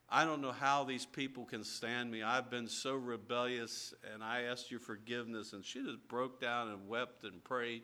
[0.10, 2.22] I don't know how these people can stand me.
[2.24, 5.54] I've been so rebellious, and I asked you forgiveness.
[5.54, 7.84] And she just broke down and wept and prayed.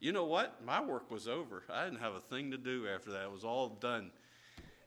[0.00, 0.64] You know what?
[0.64, 1.62] My work was over.
[1.72, 3.24] I didn't have a thing to do after that.
[3.24, 4.10] It was all done.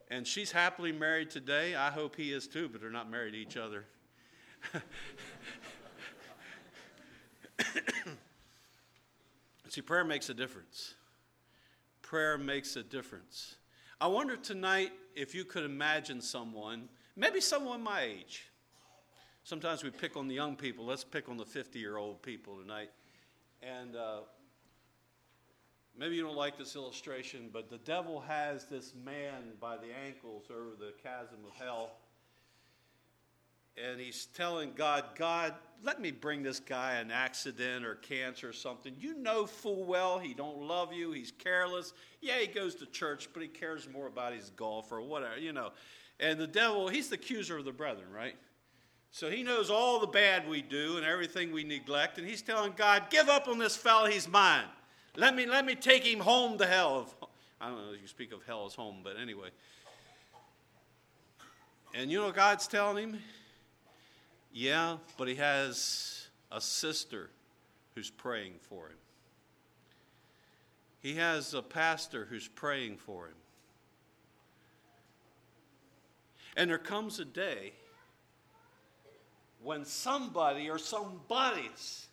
[0.09, 1.75] And she's happily married today.
[1.75, 3.85] I hope he is too, but they're not married to each other.
[9.73, 10.93] See, prayer makes a difference.
[12.03, 13.55] Prayer makes a difference.
[13.99, 18.51] I wonder tonight if you could imagine someone, maybe someone my age.
[19.43, 20.85] Sometimes we pick on the young people.
[20.85, 22.91] Let's pick on the 50 year old people tonight.
[23.63, 24.19] And uh,
[25.97, 30.43] maybe you don't like this illustration, but the devil has this man by the ankles
[30.51, 31.93] over the chasm of hell
[33.77, 35.53] and he's telling God, God,
[35.83, 38.93] let me bring this guy an accident or cancer or something.
[38.97, 41.11] You know full well he don't love you.
[41.11, 41.93] He's careless.
[42.21, 45.51] Yeah, he goes to church, but he cares more about his golf or whatever, you
[45.51, 45.71] know.
[46.19, 48.35] And the devil, he's the accuser of the brethren, right?
[49.11, 52.73] So he knows all the bad we do and everything we neglect, and he's telling
[52.75, 54.65] God, give up on this fellow, he's mine.
[55.15, 57.07] Let me, let me take him home to hell.
[57.61, 59.49] I don't know if you speak of hell as home, but anyway.
[61.93, 63.19] And you know what God's telling him?
[64.53, 67.31] Yeah, but he has a sister
[67.95, 68.97] who's praying for him.
[70.99, 73.33] He has a pastor who's praying for him.
[76.55, 77.73] And there comes a day
[79.63, 82.05] when somebody or some bodies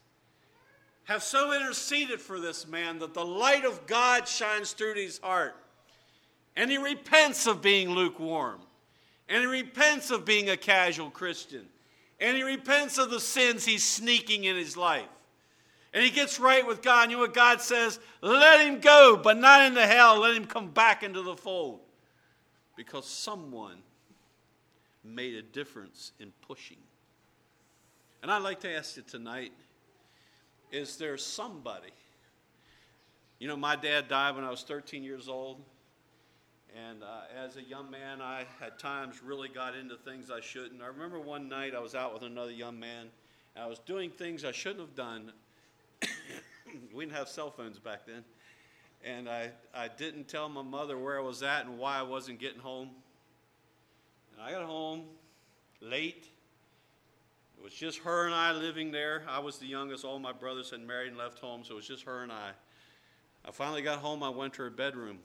[1.05, 5.57] have so interceded for this man that the light of God shines through his heart.
[6.57, 8.61] And he repents of being lukewarm.
[9.29, 11.69] And he repents of being a casual Christian
[12.21, 15.09] and he repents of the sins he's sneaking in his life.
[15.93, 17.05] And he gets right with God.
[17.05, 17.99] And you know what God says?
[18.21, 20.21] Let him go, but not into hell.
[20.21, 21.81] Let him come back into the fold.
[22.77, 23.79] Because someone
[25.03, 26.77] made a difference in pushing.
[28.23, 29.53] And I'd like to ask you tonight
[30.71, 31.91] is there somebody?
[33.41, 35.61] You know, my dad died when I was 13 years old.
[36.77, 40.81] And uh, as a young man, I at times really got into things I shouldn't.
[40.83, 43.07] I remember one night I was out with another young man,
[43.55, 45.33] and I was doing things I shouldn't have done.
[46.95, 48.25] we didn't have cell phones back then.
[49.05, 52.39] And I, I didn't tell my mother where I was at and why I wasn't
[52.39, 52.91] getting home.
[54.33, 55.05] And I got home
[55.81, 56.29] late.
[57.59, 59.25] It was just her and I living there.
[59.29, 60.05] I was the youngest.
[60.05, 62.51] All my brothers had married and left home, so it was just her and I.
[63.45, 64.23] I finally got home.
[64.23, 65.19] I went to her bedroom.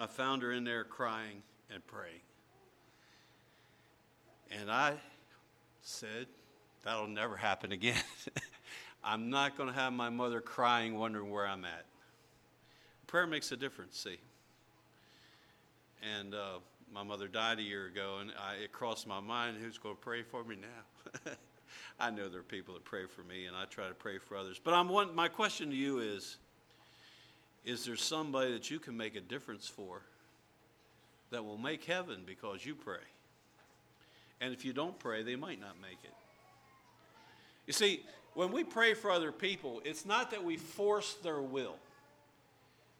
[0.00, 1.42] I found her in there crying
[1.72, 2.22] and praying.
[4.50, 4.94] And I
[5.82, 6.26] said,
[6.82, 8.02] That'll never happen again.
[9.04, 11.84] I'm not going to have my mother crying, wondering where I'm at.
[13.06, 14.18] Prayer makes a difference, see.
[16.18, 19.76] And uh, my mother died a year ago, and I, it crossed my mind who's
[19.76, 21.32] going to pray for me now?
[22.00, 24.38] I know there are people that pray for me, and I try to pray for
[24.38, 24.58] others.
[24.62, 26.38] But I'm one, my question to you is
[27.64, 30.02] is there somebody that you can make a difference for
[31.30, 32.96] that will make heaven because you pray?
[34.40, 36.14] And if you don't pray, they might not make it.
[37.66, 38.02] You see,
[38.34, 41.76] when we pray for other people, it's not that we force their will,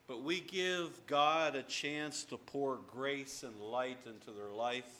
[0.06, 4.90] but we give God a chance to pour grace and light into their life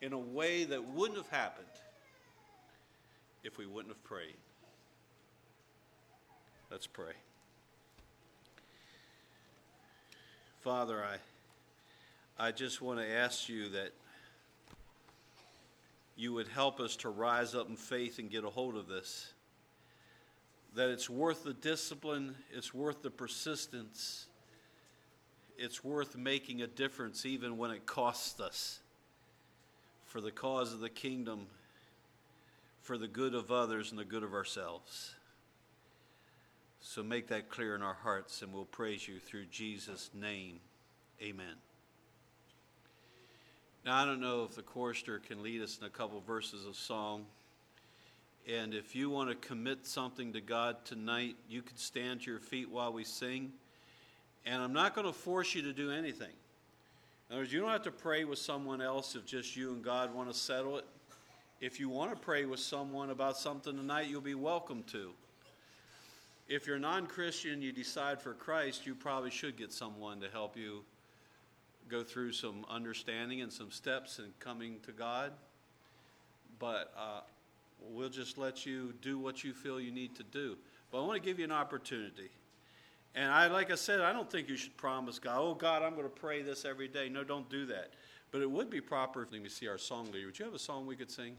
[0.00, 1.66] in a way that wouldn't have happened
[3.44, 4.36] if we wouldn't have prayed.
[6.70, 7.12] Let's pray.
[10.62, 13.92] Father, I, I just want to ask you that
[16.16, 19.32] you would help us to rise up in faith and get a hold of this.
[20.74, 24.26] That it's worth the discipline, it's worth the persistence,
[25.56, 28.80] it's worth making a difference even when it costs us
[30.06, 31.46] for the cause of the kingdom,
[32.82, 35.14] for the good of others and the good of ourselves.
[36.88, 40.58] So make that clear in our hearts, and we'll praise you through Jesus' name.
[41.20, 41.54] Amen.
[43.84, 46.76] Now, I don't know if the chorister can lead us in a couple verses of
[46.76, 47.26] song.
[48.50, 52.40] And if you want to commit something to God tonight, you can stand to your
[52.40, 53.52] feet while we sing.
[54.46, 56.32] And I'm not going to force you to do anything.
[57.28, 59.84] In other words, you don't have to pray with someone else if just you and
[59.84, 60.86] God want to settle it.
[61.60, 65.12] If you want to pray with someone about something tonight, you'll be welcome to
[66.48, 70.56] if you're non Christian, you decide for Christ, you probably should get someone to help
[70.56, 70.82] you
[71.88, 75.32] go through some understanding and some steps in coming to God.
[76.58, 77.20] But uh,
[77.80, 80.56] we'll just let you do what you feel you need to do.
[80.90, 82.30] But I want to give you an opportunity.
[83.14, 85.92] And I, like I said, I don't think you should promise God, oh God, I'm
[85.92, 87.08] going to pray this every day.
[87.08, 87.92] No, don't do that.
[88.30, 89.26] But it would be proper.
[89.30, 90.26] Let me see our song leader.
[90.26, 91.36] Would you have a song we could sing?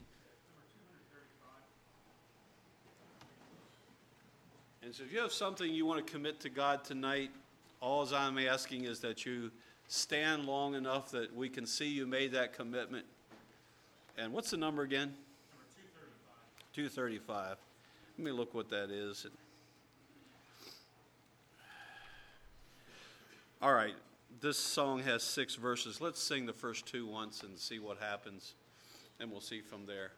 [4.81, 7.31] And so if you have something you want to commit to God tonight,
[7.81, 9.51] all I'm asking is that you
[9.87, 13.05] stand long enough that we can see you made that commitment.
[14.17, 15.13] And what's the number again?
[16.73, 17.17] 235.
[17.25, 17.57] 235.
[18.17, 19.25] Let me look what that is.
[23.61, 23.95] All right,
[24.39, 25.99] this song has six verses.
[25.99, 28.53] Let's sing the first two once and see what happens,
[29.19, 30.11] and we'll see from there.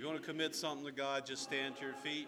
[0.00, 2.26] So you want to commit something to God, just stand to your feet.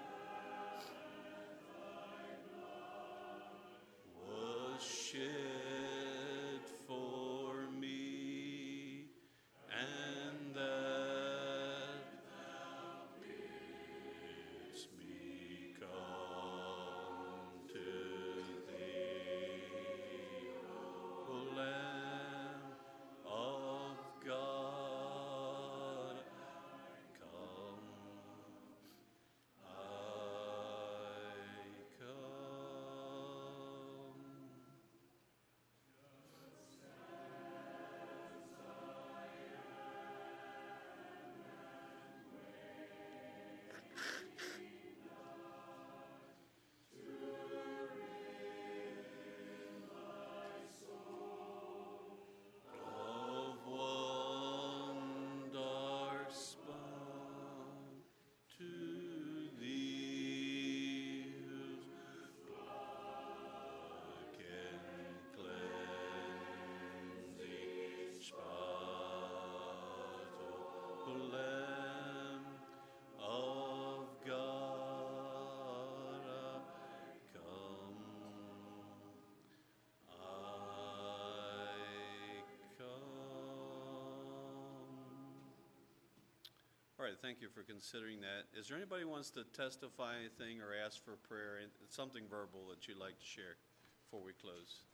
[87.03, 88.47] All right, thank you for considering that.
[88.57, 91.59] Is there anybody who wants to testify anything or ask for prayer,
[91.91, 93.59] something verbal that you'd like to share
[94.07, 94.87] before we close?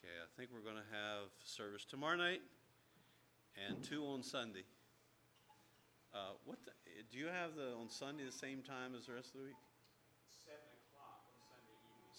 [0.00, 2.40] Okay, I think we're going to have service tomorrow night
[3.68, 4.64] and two on Sunday.
[6.14, 6.70] Uh, what the,
[7.12, 9.73] do you have the on Sunday the same time as the rest of the week?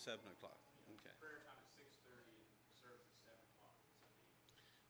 [0.05, 0.61] Seven o'clock,
[1.01, 1.09] okay.
[1.17, 2.37] Prayer time at six thirty,
[2.77, 3.73] service at seven o'clock.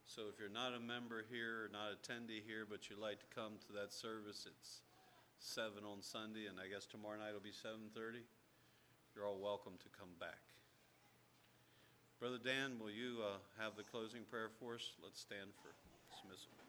[0.04, 3.30] So if you're not a member here, or not attendee here, but you'd like to
[3.32, 4.84] come to that service, it's
[5.40, 8.28] seven on Sunday, and I guess tomorrow night will be seven thirty.
[9.16, 10.44] You're all welcome to come back.
[12.20, 15.00] Brother Dan, will you uh, have the closing prayer for us?
[15.00, 15.72] Let's stand for
[16.12, 16.65] dismissal.